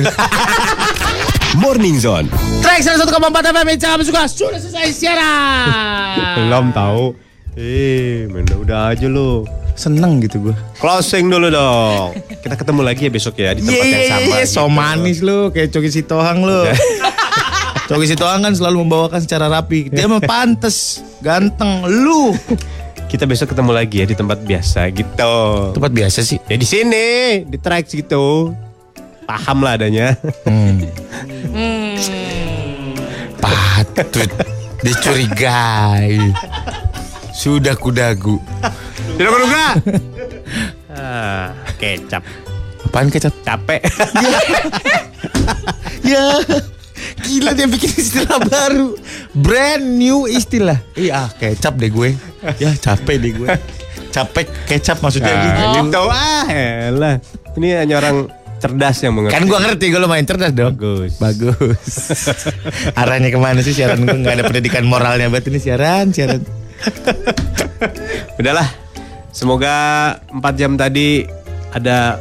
Morning 1.65 1.97
Zone. 1.97 2.29
Track 2.61 2.85
101,4 2.85 3.09
FM 3.57 3.69
Icam 3.73 3.99
suka 4.05 4.29
sudah 4.29 4.61
selesai 4.61 4.93
siaran. 4.93 6.45
Belum 6.45 6.77
tahu. 6.77 7.17
Eh, 7.57 8.29
udah 8.29 8.57
udah 8.61 8.81
aja 8.93 9.09
lu. 9.09 9.49
Seneng 9.73 10.21
gitu 10.21 10.51
gua. 10.51 10.55
Closing 10.77 11.33
dulu 11.33 11.49
dong. 11.49 12.13
Kita 12.43 12.53
ketemu 12.53 12.81
lagi 12.85 13.09
ya 13.09 13.11
besok 13.11 13.35
ya 13.39 13.57
di 13.57 13.65
tempat 13.65 13.87
yang 13.87 14.05
sama. 14.05 14.27
Iya, 14.29 14.43
so 14.45 14.63
gitu. 14.67 14.75
manis 14.75 15.19
lu 15.25 15.39
kayak 15.49 15.73
Coki 15.73 15.89
Sitohang 15.89 16.45
lu. 16.45 16.61
Coki 17.89 18.05
Sitohang 18.05 18.45
kan 18.45 18.53
selalu 18.53 18.85
membawakan 18.85 19.17
secara 19.25 19.49
rapi. 19.49 19.89
Dia 19.89 20.05
mah 20.05 20.21
pantes, 20.21 21.01
ganteng. 21.25 21.89
Lu 21.89 22.37
Kita 23.09 23.25
besok 23.25 23.57
ketemu 23.57 23.73
lagi 23.73 24.05
ya 24.05 24.07
di 24.07 24.13
tempat 24.13 24.45
biasa 24.45 24.93
gitu. 24.93 25.35
tempat 25.73 25.89
biasa 25.97 26.21
sih. 26.21 26.37
Ya 26.45 26.61
di 26.61 26.69
sini, 26.69 27.41
di 27.49 27.57
track 27.57 27.89
gitu. 27.89 28.53
Paham 29.25 29.65
lah 29.65 29.81
adanya. 29.81 30.13
Patut 33.41 34.29
dicurigai. 34.85 36.21
Sudah 37.33 37.73
kudagu. 37.73 38.37
Tidak 39.17 39.31
kuduga. 39.33 39.67
ah, 40.93 41.57
kecap. 41.81 42.21
Apaan 42.85 43.09
kecap? 43.09 43.33
Capek. 43.41 43.81
ya. 46.05 46.37
Gila 47.29 47.53
dia 47.53 47.69
bikin 47.69 47.93
istilah 47.93 48.41
baru. 48.41 48.97
Brand 49.37 49.85
new 49.85 50.25
istilah. 50.25 50.81
Iya, 50.97 51.29
kecap 51.37 51.77
deh 51.77 51.93
gue. 51.93 52.17
Ya, 52.57 52.73
capek 52.73 53.17
deh 53.21 53.33
gue. 53.37 53.49
Capek 54.09 54.49
kecap 54.65 55.05
maksudnya 55.05 55.35
gitu. 55.37 55.61
Ah, 55.61 55.75
gitu 55.77 56.03
ah, 56.09 56.47
elah. 56.89 57.17
Ini 57.61 57.85
hanya 57.85 58.01
orang 58.01 58.33
cerdas 58.59 58.97
yang 59.05 59.15
mengerti. 59.15 59.35
Kan 59.37 59.45
gue 59.45 59.59
ngerti 59.59 59.85
gue 59.93 60.01
main 60.09 60.25
cerdas 60.25 60.53
dong. 60.57 60.73
Bagus. 60.75 61.21
Bagus. 61.21 61.93
Arahnya 63.01 63.29
ke 63.29 63.39
mana 63.39 63.61
sih 63.61 63.77
siaran 63.77 64.03
gue 64.03 64.17
nggak 64.25 64.35
ada 64.41 64.45
pendidikan 64.49 64.89
moralnya 64.89 65.29
buat 65.29 65.45
ini 65.47 65.61
siaran 65.61 66.11
siaran. 66.11 66.43
Udahlah. 68.41 68.69
Semoga 69.31 69.77
4 70.33 70.59
jam 70.59 70.75
tadi 70.75 71.23
ada 71.71 72.19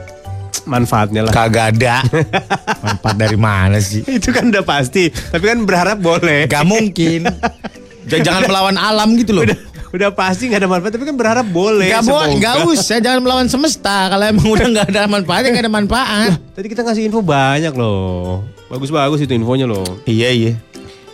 manfaatnya 0.68 1.24
lah. 1.24 1.32
Kagak 1.32 1.74
ada. 1.74 2.04
Manfaat 2.86 3.16
dari 3.16 3.36
mana 3.36 3.80
sih? 3.80 4.04
Itu 4.04 4.30
kan 4.30 4.48
udah 4.48 4.62
pasti. 4.62 5.08
Tapi 5.10 5.42
kan 5.42 5.64
berharap 5.64 5.98
boleh. 5.98 6.46
Gak 6.46 6.64
mungkin. 6.64 7.26
J- 8.10 8.22
Jangan 8.22 8.46
melawan 8.46 8.76
alam 8.76 9.16
gitu 9.16 9.32
loh. 9.32 9.44
Udah, 9.44 9.58
udah 9.90 10.10
pasti 10.12 10.48
nggak 10.48 10.62
ada 10.62 10.70
manfaat. 10.70 10.92
Tapi 10.92 11.04
kan 11.04 11.16
berharap 11.16 11.46
boleh. 11.46 11.88
Gak 11.88 12.04
boleh, 12.04 12.36
gak 12.38 12.56
usah. 12.64 13.00
Jangan 13.00 13.20
melawan 13.20 13.48
semesta. 13.48 14.08
Kalau 14.08 14.24
emang 14.24 14.48
udah 14.48 14.68
gak 14.74 14.88
ada 14.90 15.02
manfaatnya, 15.06 15.50
gak 15.52 15.64
ada 15.64 15.74
manfaat. 15.74 16.32
Tadi 16.54 16.68
kita 16.68 16.84
ngasih 16.84 17.04
info 17.04 17.20
banyak 17.20 17.72
loh. 17.72 18.44
Bagus-bagus 18.68 19.20
itu 19.20 19.32
infonya 19.32 19.64
loh. 19.64 19.84
Iya 20.04 20.30
iya. 20.30 20.54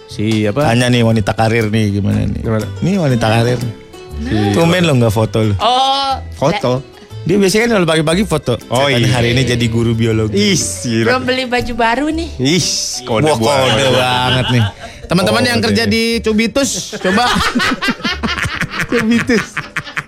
Si 0.06 0.46
apa? 0.46 0.68
Tanya 0.68 0.90
nih 0.90 1.02
wanita 1.02 1.34
karir 1.34 1.70
nih 1.70 1.98
gimana 1.98 2.22
nih? 2.24 2.42
Gimana? 2.42 2.66
Nih 2.82 2.98
wanita 2.98 3.26
karir. 3.26 3.58
Tumben 4.54 4.86
lo 4.86 4.94
nggak 4.94 5.10
foto 5.10 5.42
lo. 5.42 5.54
Oh, 5.58 6.14
Foto. 6.34 6.86
Dia 7.24 7.40
biasanya 7.40 7.62
kan 7.64 7.72
kalau 7.80 7.88
pagi-pagi 7.88 8.24
foto. 8.28 8.60
Oh, 8.68 8.92
iya. 8.92 9.00
Hari 9.08 9.32
ini 9.32 9.48
jadi 9.48 9.66
guru 9.72 9.96
biologi. 9.96 10.36
Ih, 10.36 10.60
belum 11.08 11.24
beli 11.24 11.48
baju 11.48 11.74
baru 11.74 12.08
nih. 12.12 12.30
Ih, 12.36 12.68
kode 13.08 13.32
Wah 13.32 13.38
kode 13.40 13.86
banget 13.96 14.46
nih. 14.52 14.64
Teman-teman 15.08 15.44
yang 15.46 15.60
Kode. 15.60 15.72
kerja 15.72 15.84
di 15.88 16.04
Cubitus, 16.20 17.00
coba 17.00 17.24
Cubitus. 18.92 19.56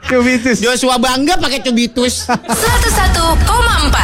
Cubitus. 0.06 0.58
Joshua 0.60 1.00
bangga 1.00 1.40
pakai 1.40 1.64
Cubitus. 1.64 2.28
101,4 2.28 3.96